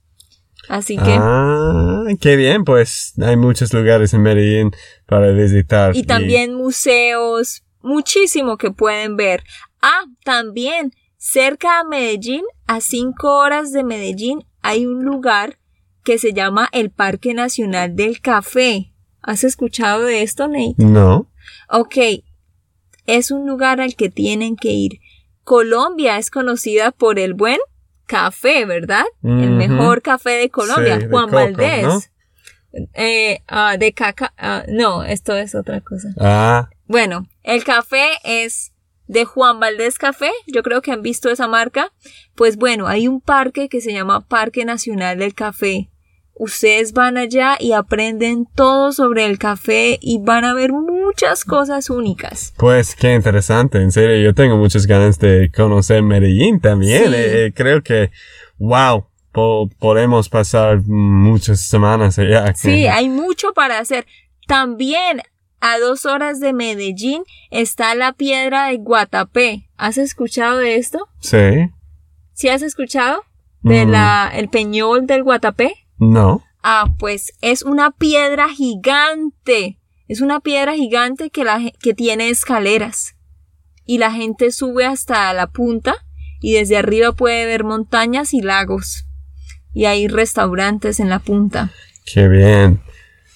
Así 0.69 0.97
que... 0.97 1.17
Ah, 1.19 2.05
qué 2.21 2.37
bien. 2.37 2.65
Pues 2.65 3.15
hay 3.21 3.37
muchos 3.37 3.73
lugares 3.73 4.13
en 4.13 4.23
Medellín 4.23 4.73
para 5.07 5.31
visitar. 5.31 5.97
y 5.97 6.03
también 6.03 6.55
museos, 6.55 7.63
muchísimo 7.81 8.59
que 8.59 8.71
pueden 8.71 9.17
ver. 9.17 9.45
Ah, 9.81 10.05
también 10.25 10.93
cerca 11.19 11.83
de 11.83 11.89
Medellín, 11.89 12.43
a 12.67 12.81
cinco 12.81 13.37
horas 13.37 13.73
de 13.73 13.85
Medellín, 13.85 14.45
hay 14.63 14.87
un 14.87 15.05
lugar 15.05 15.59
que 16.05 16.19
se 16.19 16.33
llama 16.33 16.69
el 16.73 16.91
Parque 16.91 17.35
Nacional 17.35 17.95
del 17.95 18.21
Café. 18.21 18.93
¿Has 19.21 19.45
escuchado 19.45 20.05
de 20.05 20.23
esto, 20.23 20.49
Nate? 20.49 20.75
No. 20.79 21.31
Ok, 21.69 21.97
es 23.07 23.31
un 23.31 23.47
lugar 23.47 23.81
al 23.81 23.95
que 23.95 24.09
tienen 24.09 24.57
que 24.57 24.71
ir. 24.71 25.01
Colombia 25.45 26.19
es 26.19 26.31
conocida 26.31 26.93
por 26.93 27.19
el 27.19 27.35
buen 27.35 27.59
café, 28.07 28.65
¿verdad? 28.65 29.05
El 29.23 29.51
mejor 29.51 30.01
café 30.03 30.31
de 30.31 30.49
Colombia, 30.49 30.97
Sí, 30.97 31.03
de 31.03 31.09
Juan 31.09 31.25
coco, 31.27 31.37
Valdés. 31.37 31.83
¿no? 31.85 32.01
Eh, 32.95 33.43
ah, 33.49 33.77
de 33.79 33.93
caca, 33.93 34.33
ah, 34.39 34.65
no, 34.69 35.05
esto 35.05 35.35
es 35.37 35.55
otra 35.55 35.81
cosa. 35.81 36.09
Ah, 36.19 36.69
Bueno, 36.87 37.27
el 37.43 37.65
café 37.65 38.07
es 38.25 38.73
de 39.09 39.25
Juan 39.25 39.59
Valdés 39.59 39.99
Café, 39.99 40.31
yo 40.47 40.63
creo 40.63 40.81
que 40.83 40.93
han 40.93 41.03
visto 41.03 41.29
esa 41.31 41.49
marca. 41.49 41.93
Pues 42.37 42.57
bueno, 42.57 42.87
hay 42.87 43.09
un 43.09 43.21
parque 43.21 43.69
que 43.69 43.81
se 43.81 43.93
llama 43.93 44.21
Parque 44.29 44.65
Nacional 44.65 45.19
del 45.19 45.35
Café. 45.35 45.89
Ustedes 46.41 46.93
van 46.93 47.17
allá 47.17 47.57
y 47.59 47.73
aprenden 47.73 48.47
todo 48.55 48.93
sobre 48.93 49.27
el 49.27 49.41
café 49.41 49.99
y 50.01 50.21
van 50.21 50.45
a 50.45 50.55
ver 50.55 50.73
muchas 50.73 51.45
cosas 51.45 51.91
únicas. 51.91 52.55
pues 52.57 52.95
qué 52.95 53.13
interesante. 53.15 53.79
En 53.83 53.91
serio, 53.91 54.23
yo 54.23 54.33
tengo 54.35 54.57
muchas 54.57 54.87
ganas 54.87 55.19
de 55.19 55.51
conocer 55.51 56.01
Medellín 56.05 56.61
también. 56.61 57.07
Sí. 57.09 57.15
Eh, 57.15 57.47
eh, 57.47 57.53
creo 57.53 57.83
que, 57.83 58.13
wow, 58.57 59.07
po- 59.33 59.69
podemos 59.81 60.29
pasar 60.29 60.81
muchas 60.87 61.61
semanas 61.63 62.21
allá. 62.21 62.55
Sí, 62.55 62.87
hay 62.87 63.09
mucho 63.09 63.53
para 63.53 63.81
hacer. 63.81 64.07
También 64.47 65.23
a 65.61 65.79
dos 65.79 66.07
horas 66.07 66.41
de 66.41 66.53
Medellín 66.53 67.23
está 67.51 67.95
la 67.95 68.13
piedra 68.13 68.67
de 68.69 68.77
Guatapé. 68.77 69.69
¿Has 69.77 69.99
escuchado 69.99 70.59
de 70.59 70.77
esto? 70.77 71.09
Sí. 71.21 71.71
¿Sí 72.35 72.49
has 72.49 72.63
escuchado? 72.63 73.23
De 73.63 73.85
Mm. 73.87 73.91
la, 73.91 74.31
el 74.35 74.49
peñol 74.49 75.07
del 75.07 75.25
Guatapé. 75.25 75.75
No. 75.99 76.45
Ah, 76.63 76.87
pues 76.99 77.33
es 77.41 77.63
una 77.63 77.91
piedra 77.91 78.49
gigante. 78.49 79.79
Es 80.07 80.21
una 80.21 80.41
piedra 80.41 80.75
gigante 80.75 81.31
que, 81.31 81.45
la, 81.45 81.61
que 81.81 81.95
tiene 81.95 82.31
escaleras. 82.31 83.15
Y 83.85 83.99
la 83.99 84.13
gente 84.13 84.53
sube 84.53 84.87
hasta 84.87 85.33
la 85.33 85.47
punta 85.49 85.95
y 86.41 86.53
desde 86.55 86.77
arriba 86.77 87.13
puede 87.13 87.47
ver 87.47 87.65
montañas 87.65 88.33
y 88.35 88.41
lagos. 88.41 89.07
Y 89.75 89.85
hay 89.87 90.09
restaurantes 90.09 91.01
en 91.01 91.09
la 91.11 91.19
punta. 91.19 91.71
Qué 92.05 92.29
bien. 92.29 92.81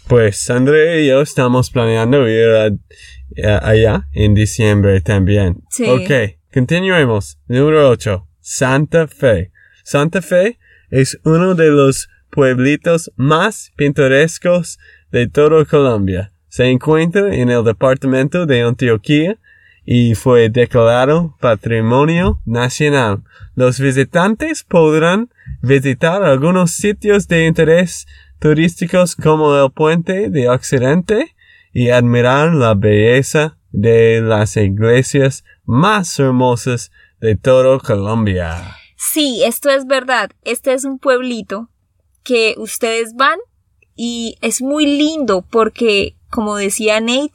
Pues 0.09 0.51
André 0.51 1.03
y 1.05 1.09
yo 1.09 1.23
estamos 1.23 1.71
planeando 1.71 2.29
ir 2.29 2.49
a- 2.49 3.49
a- 3.49 3.69
allá 3.69 4.09
en 4.12 4.35
diciembre 4.35 5.01
también. 5.01 5.62
Sí. 5.71 5.85
Ok, 5.88 6.38
continuemos. 6.53 7.38
Número 7.49 7.88
8. 7.88 8.27
Santa 8.41 9.07
Fe. 9.07 9.53
Santa 9.85 10.21
Fe 10.21 10.59
es 10.91 11.19
uno 11.25 11.55
de 11.55 11.71
los 11.71 12.09
pueblitos 12.31 13.11
más 13.17 13.73
pintorescos 13.77 14.79
de 15.11 15.29
toda 15.29 15.65
Colombia. 15.65 16.33
Se 16.49 16.67
encuentra 16.67 17.35
en 17.35 17.51
el 17.51 17.65
departamento 17.65 18.45
de 18.45 18.62
Antioquia 18.62 19.38
y 19.85 20.15
fue 20.15 20.49
declarado 20.51 21.37
Patrimonio 21.41 22.41
Nacional. 22.45 23.23
Los 23.55 23.81
visitantes 23.81 24.62
podrán 24.65 25.31
visitar 25.62 26.23
algunos 26.23 26.73
sitios 26.73 27.27
de 27.29 27.47
interés 27.47 28.07
turísticos 28.42 29.14
como 29.14 29.57
el 29.57 29.70
puente 29.70 30.28
de 30.28 30.48
Occidente 30.48 31.37
y 31.72 31.90
admirar 31.90 32.52
la 32.52 32.74
belleza 32.74 33.57
de 33.70 34.20
las 34.20 34.57
iglesias 34.57 35.44
más 35.64 36.18
hermosas 36.18 36.90
de 37.20 37.37
todo 37.37 37.78
Colombia. 37.78 38.76
Sí, 38.96 39.44
esto 39.44 39.70
es 39.70 39.87
verdad. 39.87 40.33
Este 40.42 40.74
es 40.74 40.85
un 40.85 40.98
pueblito 40.98 41.70
que 42.24 42.57
ustedes 42.59 43.14
van 43.14 43.38
y 43.94 44.37
es 44.40 44.61
muy 44.61 44.87
lindo 44.87 45.46
porque, 45.48 46.16
como 46.28 46.57
decía 46.57 47.00
Nate, 47.00 47.31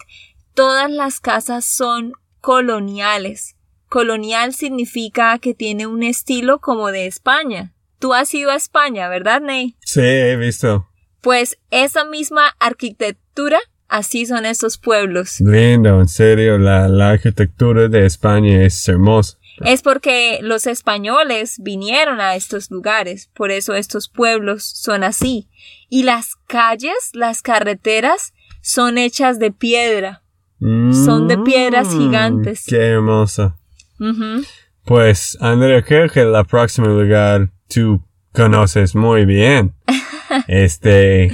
todas 0.53 0.91
las 0.91 1.21
casas 1.21 1.63
son 1.63 2.11
coloniales. 2.41 3.55
Colonial 3.87 4.53
significa 4.53 5.39
que 5.39 5.53
tiene 5.53 5.87
un 5.87 6.03
estilo 6.03 6.59
como 6.59 6.91
de 6.91 7.07
España. 7.07 7.73
Tú 7.97 8.13
has 8.13 8.33
ido 8.33 8.51
a 8.51 8.55
España, 8.55 9.07
¿verdad, 9.07 9.39
Nate? 9.39 9.77
Sí, 9.85 10.01
he 10.01 10.35
visto. 10.35 10.86
Pues 11.21 11.57
esa 11.71 12.05
misma 12.05 12.55
arquitectura, 12.59 13.59
así 13.87 14.25
son 14.25 14.45
estos 14.45 14.77
pueblos. 14.77 15.39
Lindo, 15.41 15.99
en 15.99 16.07
serio, 16.07 16.57
la, 16.57 16.87
la 16.87 17.11
arquitectura 17.11 17.87
de 17.87 18.05
España 18.05 18.63
es 18.63 18.87
hermosa. 18.87 19.37
Es 19.65 19.81
porque 19.81 20.37
los 20.43 20.67
españoles 20.67 21.55
vinieron 21.59 22.21
a 22.21 22.35
estos 22.35 22.69
lugares, 22.69 23.29
por 23.33 23.49
eso 23.49 23.73
estos 23.73 24.07
pueblos 24.07 24.63
son 24.63 25.03
así. 25.03 25.49
Y 25.89 26.03
las 26.03 26.35
calles, 26.47 26.93
las 27.13 27.41
carreteras, 27.41 28.33
son 28.61 28.97
hechas 28.99 29.39
de 29.39 29.51
piedra. 29.51 30.21
Son 30.59 31.27
de 31.27 31.37
piedras 31.39 31.87
Mm, 31.93 31.97
gigantes. 31.99 32.65
Qué 32.67 32.77
hermoso. 32.77 33.55
Ujú. 33.99 34.43
Pues, 34.85 35.37
Andrea, 35.39 35.81
creo 35.83 36.09
que 36.09 36.21
el 36.21 36.33
próximo 36.45 36.87
lugar 36.87 37.49
tú 37.67 38.03
conoces 38.33 38.95
muy 38.95 39.25
bien. 39.25 39.73
Este, 40.47 41.31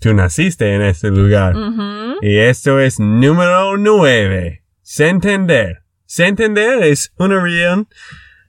tú 0.00 0.14
naciste 0.14 0.74
en 0.74 0.82
este 0.82 1.10
lugar. 1.10 1.54
Y 2.22 2.36
esto 2.36 2.80
es 2.80 3.00
número 3.00 3.76
9. 3.76 4.62
Santander. 4.82 5.82
Santander 6.06 6.82
es 6.82 7.12
una 7.16 7.42
región 7.42 7.88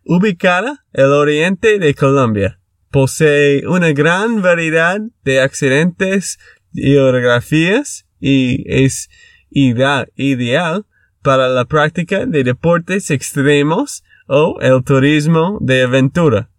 ubicada 0.03 0.85
al 0.93 1.13
oriente 1.13 1.79
de 1.79 1.93
Colombia. 1.93 2.59
Posee 2.91 3.67
una 3.67 3.91
gran 3.91 4.41
variedad 4.41 4.99
de 5.23 5.41
accidentes 5.41 6.39
y 6.73 6.93
geografías 6.93 8.05
y 8.19 8.63
es 8.67 9.09
ideal, 9.49 10.11
ideal 10.15 10.85
para 11.21 11.47
la 11.47 11.65
práctica 11.65 12.25
de 12.25 12.43
deportes 12.43 13.09
extremos 13.09 14.03
o 14.27 14.59
el 14.61 14.83
turismo 14.83 15.57
de 15.61 15.83
aventura. 15.83 16.49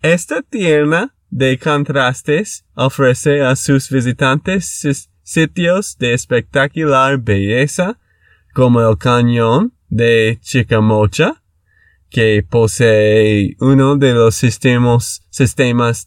Esta 0.00 0.42
tierra 0.42 1.14
de 1.32 1.58
contrastes 1.58 2.66
ofrece 2.74 3.40
a 3.40 3.56
sus 3.56 3.88
visitantes 3.88 5.08
sitios 5.22 5.96
de 5.96 6.12
espectacular 6.12 7.16
belleza 7.16 7.98
como 8.52 8.82
el 8.82 8.98
cañón 8.98 9.72
de 9.88 10.38
Chicamocha, 10.42 11.42
que 12.10 12.46
posee 12.48 13.56
uno 13.60 13.96
de 13.96 14.12
los 14.12 14.34
sistemas, 14.34 15.22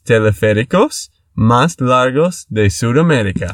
teleféricos 0.04 1.12
más 1.34 1.82
largos 1.82 2.46
de 2.50 2.70
Sudamérica. 2.70 3.52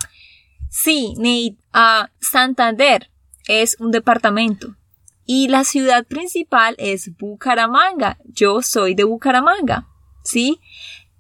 Sí, 0.69 1.13
Nate, 1.17 1.55
ah, 1.71 2.10
Santander 2.19 3.10
es 3.47 3.77
un 3.79 3.91
departamento 3.91 4.75
y 5.25 5.47
la 5.47 5.63
ciudad 5.63 6.05
principal 6.05 6.75
es 6.77 7.15
Bucaramanga. 7.17 8.17
Yo 8.25 8.62
soy 8.62 8.93
de 8.93 9.05
Bucaramanga, 9.05 9.88
¿sí? 10.21 10.60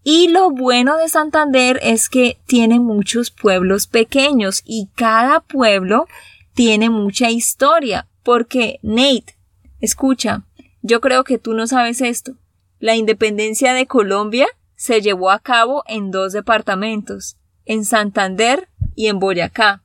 Y 0.03 0.29
lo 0.29 0.49
bueno 0.49 0.97
de 0.97 1.09
Santander 1.09 1.79
es 1.83 2.09
que 2.09 2.37
tiene 2.47 2.79
muchos 2.79 3.29
pueblos 3.29 3.87
pequeños 3.87 4.63
y 4.65 4.89
cada 4.95 5.41
pueblo 5.41 6.07
tiene 6.53 6.89
mucha 6.89 7.29
historia 7.29 8.07
porque, 8.23 8.79
Nate, 8.81 9.35
escucha, 9.79 10.43
yo 10.81 11.01
creo 11.01 11.23
que 11.23 11.37
tú 11.37 11.53
no 11.53 11.67
sabes 11.67 12.01
esto. 12.01 12.33
La 12.79 12.95
independencia 12.95 13.73
de 13.73 13.85
Colombia 13.85 14.47
se 14.75 15.01
llevó 15.01 15.29
a 15.29 15.39
cabo 15.39 15.83
en 15.87 16.09
dos 16.09 16.33
departamentos, 16.33 17.37
en 17.65 17.85
Santander 17.85 18.67
y 18.95 19.07
en 19.07 19.19
Boyacá. 19.19 19.83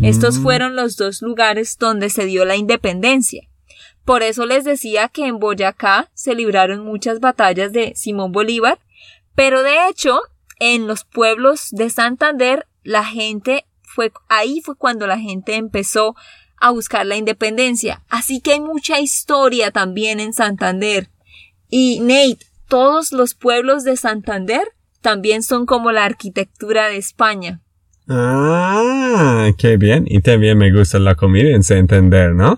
Estos 0.00 0.38
Mm. 0.38 0.42
fueron 0.42 0.76
los 0.76 0.96
dos 0.96 1.20
lugares 1.20 1.76
donde 1.78 2.08
se 2.08 2.24
dio 2.24 2.46
la 2.46 2.56
independencia. 2.56 3.46
Por 4.06 4.22
eso 4.22 4.46
les 4.46 4.64
decía 4.64 5.08
que 5.08 5.26
en 5.26 5.38
Boyacá 5.38 6.08
se 6.14 6.34
libraron 6.34 6.84
muchas 6.84 7.20
batallas 7.20 7.72
de 7.72 7.94
Simón 7.94 8.32
Bolívar, 8.32 8.78
pero 9.38 9.62
de 9.62 9.86
hecho, 9.88 10.18
en 10.58 10.88
los 10.88 11.04
pueblos 11.04 11.68
de 11.70 11.90
Santander, 11.90 12.66
la 12.82 13.04
gente 13.04 13.66
fue, 13.84 14.10
ahí 14.28 14.60
fue 14.64 14.76
cuando 14.76 15.06
la 15.06 15.16
gente 15.16 15.54
empezó 15.54 16.16
a 16.56 16.70
buscar 16.70 17.06
la 17.06 17.14
independencia. 17.14 18.02
Así 18.08 18.40
que 18.40 18.54
hay 18.54 18.60
mucha 18.60 18.98
historia 18.98 19.70
también 19.70 20.18
en 20.18 20.32
Santander. 20.32 21.10
Y 21.68 22.00
Nate, 22.00 22.46
todos 22.66 23.12
los 23.12 23.34
pueblos 23.34 23.84
de 23.84 23.96
Santander 23.96 24.62
también 25.02 25.44
son 25.44 25.66
como 25.66 25.92
la 25.92 26.04
arquitectura 26.04 26.88
de 26.88 26.96
España. 26.96 27.60
Ah, 28.08 29.50
qué 29.56 29.76
bien. 29.76 30.02
Y 30.08 30.20
también 30.20 30.58
me 30.58 30.72
gusta 30.72 30.98
la 30.98 31.14
comida 31.14 31.50
en 31.50 31.62
Santander, 31.62 32.34
¿no? 32.34 32.56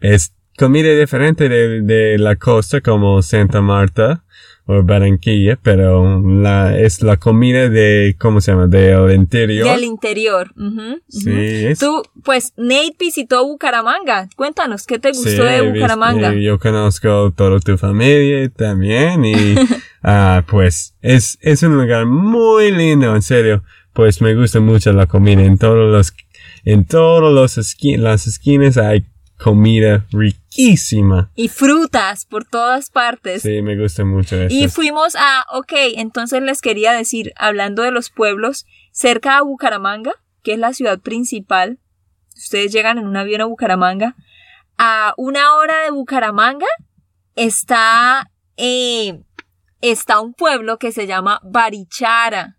Es 0.00 0.34
comida 0.58 0.94
diferente 0.94 1.48
de, 1.48 1.80
de 1.80 2.18
la 2.18 2.36
costa 2.36 2.82
como 2.82 3.22
Santa 3.22 3.62
Marta 3.62 4.26
o 4.70 4.82
Barranquilla, 4.82 5.58
pero 5.62 6.20
la, 6.22 6.78
es 6.78 7.00
la 7.00 7.16
comida 7.16 7.70
de, 7.70 8.14
¿cómo 8.18 8.42
se 8.42 8.52
llama? 8.52 8.66
Del 8.66 9.14
interior. 9.14 9.66
Del 9.66 9.84
interior. 9.84 10.52
ujú, 10.56 10.68
ujú. 10.68 11.00
Sí, 11.08 11.30
es- 11.66 11.78
Tú, 11.78 12.02
pues 12.22 12.52
Nate 12.58 12.94
visitó 13.00 13.44
Bucaramanga. 13.46 14.28
Cuéntanos, 14.36 14.86
¿qué 14.86 14.98
te 14.98 15.08
gustó 15.08 15.30
Sí, 15.30 15.36
de 15.38 15.62
Bucaramanga? 15.62 16.34
eh, 16.34 16.42
yo 16.42 16.58
conozco 16.58 17.32
toda 17.34 17.58
tu 17.60 17.78
familia 17.78 18.46
también 18.50 19.24
y 19.24 19.34
ah, 20.02 20.44
pues 20.46 20.94
es, 21.00 21.38
es 21.40 21.62
un 21.62 21.76
lugar 21.76 22.04
muy 22.04 22.70
lindo, 22.70 23.14
en 23.16 23.22
serio. 23.22 23.62
Pues 23.94 24.20
me 24.20 24.34
gusta 24.34 24.60
mucho 24.60 24.92
la 24.92 25.06
comida. 25.06 25.42
En 25.42 25.56
todos 25.56 25.90
los, 25.90 26.12
en 26.66 26.84
todos 26.84 27.32
los 27.32 27.56
esqui- 27.56 27.96
las 27.96 28.26
esquinas 28.26 28.76
hay 28.76 29.06
comida 29.38 30.06
riquísima. 30.10 31.30
Y 31.34 31.48
frutas 31.48 32.26
por 32.26 32.44
todas 32.44 32.90
partes. 32.90 33.42
Sí, 33.42 33.62
me 33.62 33.76
gusta 33.80 34.04
mucho 34.04 34.36
eso. 34.36 34.54
Y 34.54 34.68
fuimos 34.68 35.14
a, 35.16 35.46
ok, 35.52 35.72
entonces 35.96 36.42
les 36.42 36.60
quería 36.60 36.92
decir, 36.92 37.32
hablando 37.36 37.82
de 37.82 37.90
los 37.90 38.10
pueblos, 38.10 38.66
cerca 38.92 39.38
a 39.38 39.42
Bucaramanga, 39.42 40.12
que 40.42 40.54
es 40.54 40.58
la 40.58 40.72
ciudad 40.72 40.98
principal, 40.98 41.78
ustedes 42.36 42.72
llegan 42.72 42.98
en 42.98 43.06
un 43.06 43.16
avión 43.16 43.40
a 43.40 43.46
Bucaramanga, 43.46 44.16
a 44.76 45.14
una 45.16 45.54
hora 45.54 45.82
de 45.82 45.90
Bucaramanga 45.90 46.66
está, 47.34 48.30
eh, 48.56 49.20
está 49.80 50.20
un 50.20 50.34
pueblo 50.34 50.78
que 50.78 50.92
se 50.92 51.06
llama 51.06 51.40
Barichara. 51.44 52.58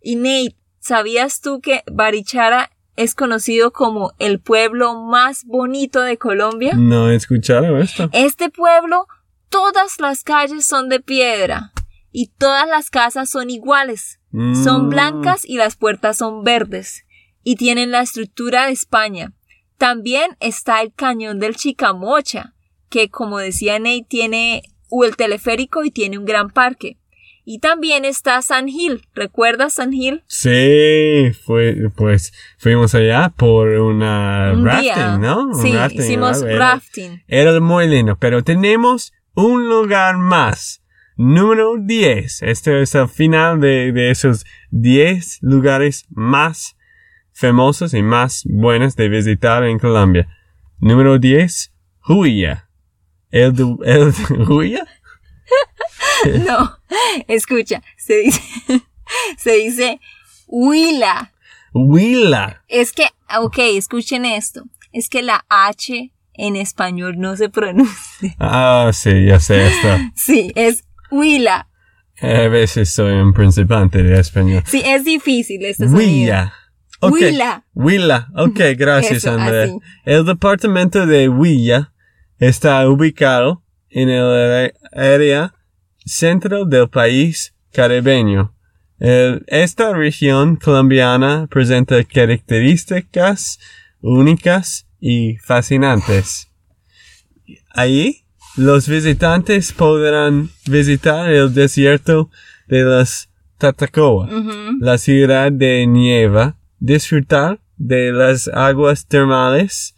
Y 0.00 0.16
Nate, 0.16 0.56
¿sabías 0.80 1.40
tú 1.40 1.60
que 1.60 1.82
Barichara 1.90 2.71
es 2.96 3.14
conocido 3.14 3.72
como 3.72 4.12
el 4.18 4.40
pueblo 4.40 4.94
más 4.94 5.44
bonito 5.44 6.00
de 6.00 6.18
Colombia? 6.18 6.74
No 6.76 7.10
he 7.10 7.14
escuchado 7.14 7.78
esto. 7.78 8.08
Este 8.12 8.50
pueblo, 8.50 9.06
todas 9.48 10.00
las 10.00 10.24
calles 10.24 10.66
son 10.66 10.88
de 10.88 11.00
piedra 11.00 11.72
y 12.10 12.28
todas 12.28 12.68
las 12.68 12.90
casas 12.90 13.30
son 13.30 13.50
iguales. 13.50 14.20
Son 14.64 14.86
Mm, 14.86 14.88
blancas 14.88 15.44
y 15.44 15.56
las 15.56 15.76
puertas 15.76 16.16
son 16.18 16.42
verdes 16.42 17.04
y 17.44 17.56
tienen 17.56 17.90
la 17.90 18.00
estructura 18.00 18.66
de 18.66 18.72
España. 18.72 19.34
También 19.76 20.36
está 20.40 20.80
el 20.80 20.94
cañón 20.94 21.38
del 21.38 21.56
Chicamocha, 21.56 22.54
que 22.88 23.10
como 23.10 23.38
decía 23.38 23.78
Nate 23.78 24.06
tiene 24.08 24.62
u 24.88 25.04
el 25.04 25.16
teleférico 25.16 25.84
y 25.84 25.90
tiene 25.90 26.18
un 26.18 26.24
gran 26.24 26.50
parque. 26.50 26.98
Y 27.44 27.58
también 27.58 28.04
está 28.04 28.40
San 28.42 28.68
Gil. 28.68 29.02
¿Recuerdas 29.14 29.74
San 29.74 29.92
Gil? 29.92 30.22
Sí, 30.28 31.32
fue, 31.44 31.90
pues 31.96 32.32
fuimos 32.58 32.94
allá 32.94 33.30
por 33.36 33.68
una 33.68 34.52
Un 34.54 34.64
rafting, 34.64 34.92
día. 34.94 35.18
¿no? 35.18 35.46
Un 35.48 35.54
Sí, 35.56 35.72
rafting, 35.74 36.00
hicimos 36.02 36.40
¿verdad? 36.42 36.54
Era- 36.56 36.70
rafting. 36.74 37.22
Era 37.26 37.60
muy 37.60 37.88
lindo, 37.88 38.16
pero 38.16 38.44
tenemos 38.44 39.12
un 39.34 39.68
lugar 39.68 40.16
más. 40.18 40.82
Número 41.16 41.74
10. 41.78 42.42
Este 42.42 42.80
es 42.82 42.94
el 42.94 43.08
final 43.08 43.60
de, 43.60 43.92
de 43.92 44.10
esos 44.10 44.44
10 44.70 45.38
lugares 45.42 46.06
más 46.10 46.76
famosos 47.32 47.92
y 47.94 48.02
más 48.02 48.42
buenos 48.46 48.94
de 48.96 49.08
visitar 49.08 49.64
en 49.64 49.78
Colombia. 49.78 50.28
Número 50.78 51.18
10. 51.18 51.72
Huilla. 52.08 52.68
El, 53.30 53.52
du- 53.54 53.80
el 53.84 54.12
Huilla. 54.48 54.86
No, 56.46 56.78
escucha, 57.28 57.82
se 57.96 58.18
dice, 58.18 58.40
se 59.38 59.52
dice 59.52 60.00
Huila. 60.46 61.32
Huila. 61.72 62.62
Es 62.68 62.92
que, 62.92 63.06
ok, 63.38 63.58
escuchen 63.58 64.24
esto. 64.24 64.64
Es 64.92 65.08
que 65.08 65.22
la 65.22 65.44
H 65.48 66.12
en 66.34 66.56
español 66.56 67.18
no 67.18 67.36
se 67.36 67.48
pronuncia. 67.48 68.34
Ah, 68.38 68.90
sí, 68.92 69.26
ya 69.26 69.40
sé 69.40 69.66
esto. 69.66 69.88
Sí, 70.14 70.52
es 70.54 70.84
Huila. 71.10 71.68
A 72.20 72.48
veces 72.48 72.90
soy 72.90 73.14
un 73.14 73.32
principante 73.32 74.02
de 74.02 74.20
español. 74.20 74.62
Sí, 74.66 74.82
es 74.84 75.04
difícil 75.04 75.64
este 75.64 75.86
sonido. 75.88 75.98
Huilla. 75.98 76.52
Ok. 77.00 77.12
Huila. 77.12 77.64
Huila. 77.74 78.28
Ok, 78.36 78.60
gracias, 78.76 79.24
Eso, 79.24 79.32
Andrea. 79.32 79.64
así. 79.64 79.78
El 80.04 80.24
departamento 80.24 81.04
de 81.06 81.28
Huilla 81.28 81.92
está 82.38 82.88
ubicado 82.88 83.64
en 83.90 84.08
el 84.08 84.72
área 84.92 85.54
centro 86.04 86.64
del 86.64 86.88
país 86.88 87.54
caribeño. 87.72 88.54
El- 88.98 89.44
esta 89.48 89.92
región 89.92 90.56
colombiana 90.56 91.46
presenta 91.50 92.02
características 92.04 93.58
únicas 94.00 94.86
y 95.00 95.36
fascinantes. 95.38 96.48
Allí, 97.70 98.24
los 98.56 98.88
visitantes 98.88 99.72
podrán 99.72 100.50
visitar 100.66 101.32
el 101.32 101.52
desierto 101.54 102.30
de 102.68 102.82
las 102.84 103.28
Tatacoa 103.58 104.28
la 104.80 104.98
ciudad 104.98 105.52
de 105.52 105.86
Nieva, 105.86 106.56
disfrutar 106.80 107.60
de 107.76 108.12
las 108.12 108.48
aguas 108.48 109.06
termales 109.06 109.94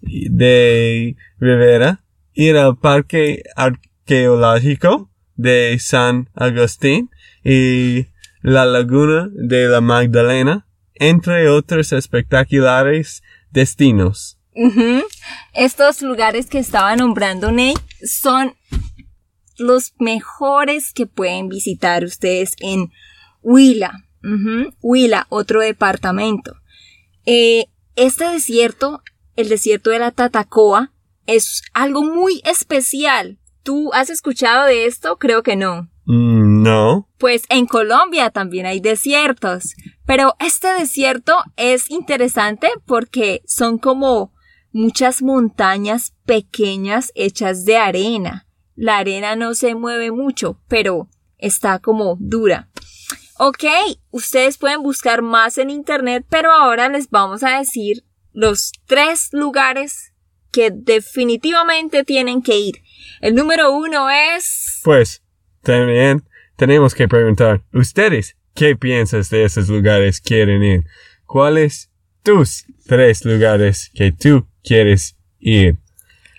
de 0.00 1.16
Rivera, 1.38 2.00
ir 2.34 2.56
al 2.56 2.76
parque 2.76 3.44
arqueológico 3.54 5.10
de 5.36 5.78
San 5.78 6.30
Agustín 6.34 7.10
y 7.44 8.06
la 8.42 8.66
laguna 8.66 9.28
de 9.32 9.68
la 9.68 9.80
Magdalena, 9.80 10.66
entre 10.94 11.48
otros 11.48 11.92
espectaculares 11.92 13.22
destinos. 13.50 14.38
Estos 15.52 16.02
lugares 16.02 16.46
que 16.46 16.58
estaba 16.58 16.94
nombrando 16.94 17.50
Ney 17.50 17.74
son 18.04 18.54
los 19.58 19.94
mejores 19.98 20.92
que 20.92 21.06
pueden 21.06 21.48
visitar 21.48 22.04
ustedes 22.04 22.52
en 22.60 22.92
Huila. 23.42 24.04
Huila, 24.80 25.26
otro 25.28 25.60
departamento. 25.60 26.54
Eh, 27.26 27.66
este 27.96 28.28
desierto, 28.28 29.02
el 29.36 29.48
desierto 29.48 29.90
de 29.90 29.98
la 29.98 30.10
Tatacoa, 30.10 30.92
es 31.26 31.62
algo 31.72 32.02
muy 32.02 32.40
especial. 32.44 33.38
¿Tú 33.64 33.90
has 33.94 34.10
escuchado 34.10 34.66
de 34.66 34.84
esto? 34.84 35.16
Creo 35.18 35.42
que 35.42 35.56
no. 35.56 35.88
Mm, 36.04 36.62
no. 36.62 37.08
Pues 37.18 37.44
en 37.48 37.64
Colombia 37.64 38.28
también 38.28 38.66
hay 38.66 38.78
desiertos, 38.78 39.74
pero 40.04 40.34
este 40.38 40.68
desierto 40.68 41.34
es 41.56 41.90
interesante 41.90 42.68
porque 42.84 43.42
son 43.46 43.78
como 43.78 44.34
muchas 44.70 45.22
montañas 45.22 46.14
pequeñas 46.26 47.10
hechas 47.14 47.64
de 47.64 47.78
arena. 47.78 48.46
La 48.76 48.98
arena 48.98 49.34
no 49.34 49.54
se 49.54 49.74
mueve 49.74 50.10
mucho, 50.10 50.60
pero 50.68 51.08
está 51.38 51.78
como 51.78 52.16
dura. 52.20 52.68
Ok, 53.38 53.64
ustedes 54.10 54.58
pueden 54.58 54.82
buscar 54.82 55.22
más 55.22 55.56
en 55.56 55.70
internet, 55.70 56.26
pero 56.28 56.52
ahora 56.52 56.90
les 56.90 57.08
vamos 57.08 57.42
a 57.42 57.58
decir 57.58 58.04
los 58.32 58.72
tres 58.84 59.30
lugares 59.32 60.13
que 60.54 60.70
definitivamente 60.72 62.04
tienen 62.04 62.42
que 62.42 62.56
ir. 62.56 62.76
El 63.20 63.34
número 63.34 63.72
uno 63.72 64.08
es... 64.08 64.80
Pues, 64.84 65.22
también 65.62 66.22
tenemos 66.56 66.94
que 66.94 67.08
preguntar, 67.08 67.62
¿ustedes 67.72 68.36
qué 68.54 68.76
piensas 68.76 69.30
de 69.30 69.44
esos 69.44 69.68
lugares 69.68 70.20
quieren 70.20 70.62
ir? 70.62 70.84
¿Cuáles 71.26 71.90
tus 72.22 72.66
tres 72.86 73.24
lugares 73.24 73.90
que 73.94 74.12
tú 74.12 74.46
quieres 74.62 75.16
ir? 75.40 75.78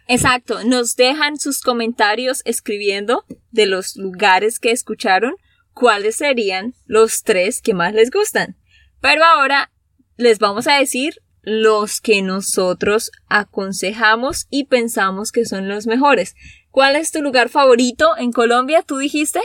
Exacto, 0.07 0.63
nos 0.63 0.95
dejan 0.95 1.37
sus 1.37 1.59
comentarios 1.59 2.41
escribiendo 2.45 3.25
de 3.51 3.65
los 3.65 3.97
lugares 3.97 4.59
que 4.59 4.71
escucharon 4.71 5.35
cuáles 5.73 6.15
serían 6.15 6.73
los 6.85 7.23
tres 7.23 7.59
que 7.61 7.73
más 7.73 7.93
les 7.93 8.11
gustan. 8.11 8.55
Pero 9.01 9.25
ahora 9.25 9.71
les 10.15 10.39
vamos 10.39 10.67
a 10.67 10.79
decir 10.79 11.21
los 11.45 12.01
que 12.01 12.21
nosotros 12.21 13.11
aconsejamos 13.27 14.47
y 14.49 14.65
pensamos 14.65 15.31
que 15.31 15.45
son 15.45 15.69
los 15.69 15.87
mejores. 15.87 16.35
¿Cuál 16.71 16.95
es 16.95 17.11
tu 17.11 17.21
lugar 17.21 17.49
favorito 17.49 18.17
en 18.17 18.31
Colombia? 18.31 18.81
¿Tú 18.81 18.97
dijiste? 18.97 19.39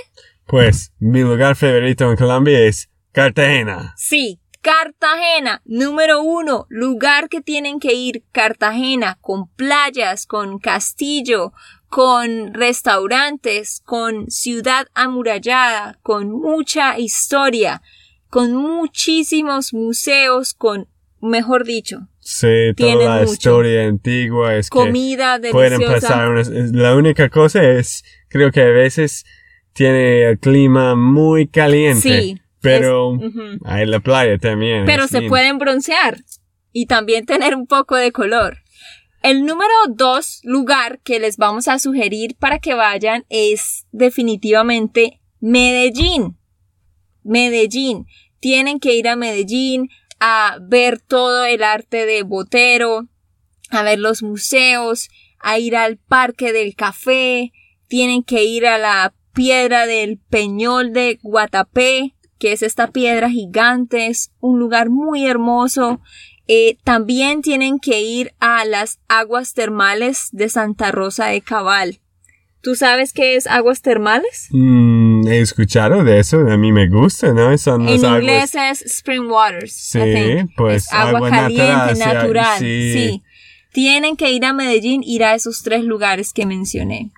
Pues 0.47 0.93
mi 0.99 1.21
lugar 1.21 1.55
favorito 1.55 2.11
en 2.11 2.17
Colombia 2.17 2.59
es 2.61 2.91
Cartagena. 3.13 3.95
Sí, 3.97 4.41
Cartagena, 4.63 5.63
número 5.65 6.23
uno, 6.23 6.67
lugar 6.69 7.29
que 7.29 7.41
tienen 7.41 7.81
que 7.81 7.95
ir, 7.95 8.25
Cartagena, 8.31 9.17
con 9.21 9.49
playas, 9.49 10.27
con 10.27 10.59
castillo, 10.59 11.53
con 11.89 12.53
restaurantes, 12.53 13.81
con 13.85 14.31
ciudad 14.31 14.87
amurallada, 14.93 15.99
con 16.03 16.31
mucha 16.31 16.99
historia, 16.99 17.81
con 18.29 18.55
muchísimos 18.55 19.73
museos, 19.73 20.53
con, 20.53 20.89
mejor 21.21 21.65
dicho. 21.65 22.09
Sí, 22.21 22.73
toda 22.77 23.19
la 23.19 23.25
historia 23.25 23.87
antigua 23.87 24.57
es 24.57 24.71
comida 24.71 25.41
que 25.41 25.51
pueden 25.51 25.81
pasar. 25.81 26.47
la 26.73 26.95
única 26.95 27.29
cosa 27.29 27.63
es, 27.63 28.05
creo 28.29 28.51
que 28.53 28.63
a 28.63 28.71
veces 28.71 29.25
tiene 29.73 30.25
el 30.29 30.39
clima 30.39 30.95
muy 30.95 31.49
caliente. 31.49 32.01
Sí. 32.01 32.41
Pero 32.61 33.19
hay 33.65 33.87
la 33.87 34.01
playa 34.01 34.37
también. 34.37 34.85
Pero 34.85 35.09
se 35.09 35.23
pueden 35.23 35.59
broncear 35.59 36.19
y 36.73 36.87
también 36.87 37.25
tener 37.25 37.55
un 37.55 37.67
poco 37.67 37.97
de 37.97 38.13
color. 38.13 38.59
El 39.23 39.45
número 39.45 39.73
dos 39.89 40.41
lugar 40.45 41.01
que 41.03 41.21
les 41.21 41.37
vamos 41.37 41.69
a 41.69 41.79
sugerir 41.79 42.37
para 42.39 42.59
que 42.59 42.75
vayan 42.75 43.25
es 43.29 43.87
definitivamente 43.93 45.21
Medellín. 45.41 46.37
Medellín. 47.23 48.07
Tienen 48.41 48.79
que 48.79 48.95
ir 48.95 49.09
a 49.09 49.17
Medellín 49.17 49.91
a 50.21 50.59
ver 50.61 51.01
todo 51.01 51.45
el 51.45 51.63
arte 51.63 52.07
de 52.07 52.23
Botero, 52.23 53.09
a 53.71 53.83
ver 53.83 53.99
los 53.99 54.23
museos, 54.23 55.09
a 55.41 55.59
ir 55.59 55.75
al 55.77 55.97
Parque 55.97 56.53
del 56.53 56.77
Café, 56.77 57.53
tienen 57.89 58.23
que 58.23 58.45
ir 58.45 58.67
a 58.67 58.79
la 58.79 59.15
piedra 59.33 59.87
del 59.87 60.19
Peñol 60.19 60.93
de 60.93 61.19
Guatapé, 61.23 62.15
que 62.39 62.53
es 62.53 62.63
esta 62.63 62.89
piedra 62.89 63.31
gigante, 63.31 64.07
es 64.07 64.33
un 64.41 64.59
lugar 64.59 64.91
muy 64.91 65.27
hermoso. 65.27 66.01
Eh, 66.47 66.79
también 66.85 67.43
tienen 67.43 67.79
que 67.79 68.01
ir 68.01 68.35
a 68.41 68.65
las 68.65 68.99
aguas 69.09 69.55
termales 69.55 70.29
de 70.33 70.49
Santa 70.49 70.91
Rosa 70.91 71.27
de 71.27 71.41
Cabal. 71.43 72.01
¿Tú 72.63 72.75
sabes 72.75 73.13
qué 73.13 73.37
es 73.37 73.47
aguas 73.47 73.81
termales? 73.81 74.49
Mm, 74.51 75.27
he 75.29 75.41
escuchado 75.41 76.05
de 76.05 76.19
eso, 76.19 76.41
a 76.41 76.57
mí 76.59 76.73
me 76.73 76.89
gusta, 76.89 77.33
¿no? 77.33 77.57
Son 77.57 77.89
en 77.89 78.05
inglés 78.05 78.55
es 78.55 78.83
spring 78.83 79.31
waters. 79.31 79.73
Sí, 79.73 80.01
pues 80.57 80.93
agua, 80.93 81.31
caliente, 81.31 81.95
natural. 81.97 82.59
sí. 82.59 83.23
Tienen 83.73 84.17
que 84.17 84.33
ir 84.33 84.45
a 84.45 84.53
Medellín, 84.53 85.03
ir 85.05 85.23
a 85.23 85.35
esos 85.35 85.63
tres 85.63 85.85
lugares 85.85 86.33
que 86.33 86.45
mencioné. 86.45 87.13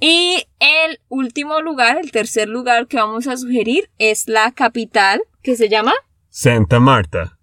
Y 0.00 0.46
el 0.58 0.98
último 1.08 1.60
lugar, 1.60 1.98
el 1.98 2.10
tercer 2.10 2.48
lugar 2.48 2.86
que 2.86 2.96
vamos 2.96 3.28
a 3.28 3.36
sugerir 3.36 3.90
es 3.98 4.26
la 4.26 4.50
capital, 4.50 5.20
que 5.42 5.54
se 5.54 5.68
llama 5.68 5.92
Santa 6.28 6.80
Marta. 6.80 7.38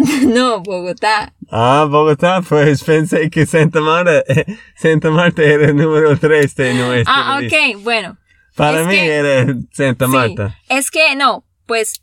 no, 0.26 0.60
Bogotá. 0.60 1.34
Ah, 1.50 1.86
Bogotá, 1.88 2.42
pues 2.42 2.82
pensé 2.84 3.30
que 3.30 3.46
Santa 3.46 3.80
Marta, 3.80 4.22
Santa 4.76 5.10
Marta 5.10 5.42
era 5.42 5.66
el 5.66 5.76
número 5.76 6.16
3 6.18 6.54
de 6.54 6.74
nuestro. 6.74 7.14
Ah, 7.14 7.40
ok, 7.42 7.82
bueno. 7.82 8.16
Para 8.56 8.84
mí 8.84 8.96
era 8.96 9.54
Santa 9.72 10.06
Marta. 10.06 10.58
es 10.68 10.90
que 10.90 11.14
no, 11.16 11.44
pues 11.66 12.02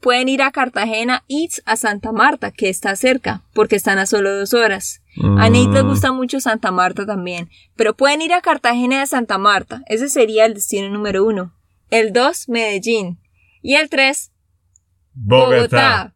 pueden 0.00 0.28
ir 0.28 0.40
a 0.40 0.50
Cartagena 0.50 1.24
y 1.28 1.48
a 1.66 1.76
Santa 1.76 2.12
Marta, 2.12 2.52
que 2.52 2.68
está 2.68 2.96
cerca, 2.96 3.42
porque 3.52 3.76
están 3.76 3.98
a 3.98 4.06
solo 4.06 4.34
dos 4.34 4.54
horas. 4.54 5.02
A 5.16 5.50
Nate 5.50 5.68
le 5.68 5.82
mm. 5.82 5.88
gusta 5.88 6.12
mucho 6.12 6.40
Santa 6.40 6.70
Marta 6.70 7.04
también, 7.04 7.50
pero 7.76 7.94
pueden 7.94 8.22
ir 8.22 8.32
a 8.32 8.40
Cartagena 8.40 9.00
de 9.00 9.06
Santa 9.06 9.36
Marta. 9.36 9.82
Ese 9.86 10.08
sería 10.08 10.46
el 10.46 10.54
destino 10.54 10.88
número 10.88 11.24
uno. 11.24 11.52
El 11.90 12.12
dos, 12.12 12.48
Medellín. 12.48 13.18
Y 13.60 13.74
el 13.74 13.90
tres, 13.90 14.32
Bogotá. 15.12 15.56
Bogotá 15.56 16.14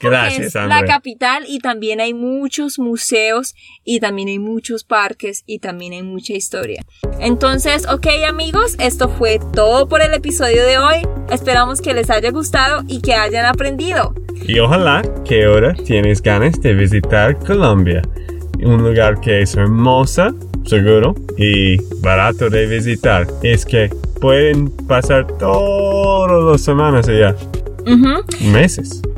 porque 0.00 0.46
es 0.46 0.54
la 0.54 0.84
capital 0.84 1.44
y 1.46 1.58
también 1.58 2.00
hay 2.00 2.14
muchos 2.14 2.78
museos 2.78 3.54
y 3.84 4.00
también 4.00 4.28
hay 4.28 4.38
muchos 4.38 4.84
parques 4.84 5.44
y 5.46 5.58
también 5.58 5.92
hay 5.92 6.02
mucha 6.02 6.32
historia. 6.32 6.82
Entonces, 7.20 7.86
ok 7.88 8.06
amigos, 8.28 8.76
esto 8.78 9.08
fue 9.08 9.38
todo 9.54 9.88
por 9.88 10.02
el 10.02 10.14
episodio 10.14 10.64
de 10.64 10.78
hoy. 10.78 10.96
Esperamos 11.30 11.80
que 11.80 11.94
les 11.94 12.10
haya 12.10 12.30
gustado 12.30 12.82
y 12.88 13.00
que 13.00 13.14
hayan 13.14 13.46
aprendido. 13.46 14.14
Y 14.46 14.58
ojalá 14.58 15.02
que 15.24 15.44
ahora 15.44 15.74
tienes 15.74 16.20
ganas 16.20 16.60
de 16.60 16.74
visitar 16.74 17.38
Colombia, 17.38 18.02
un 18.62 18.82
lugar 18.82 19.20
que 19.20 19.42
es 19.42 19.54
hermosa, 19.54 20.34
seguro 20.66 21.14
y 21.36 21.76
barato 22.00 22.50
de 22.50 22.66
visitar. 22.66 23.26
Es 23.42 23.64
que 23.64 23.90
pueden 24.20 24.70
pasar 24.86 25.26
todas 25.38 26.44
las 26.44 26.60
semanas 26.62 27.08
allá. 27.08 27.34
Meses. 28.40 29.02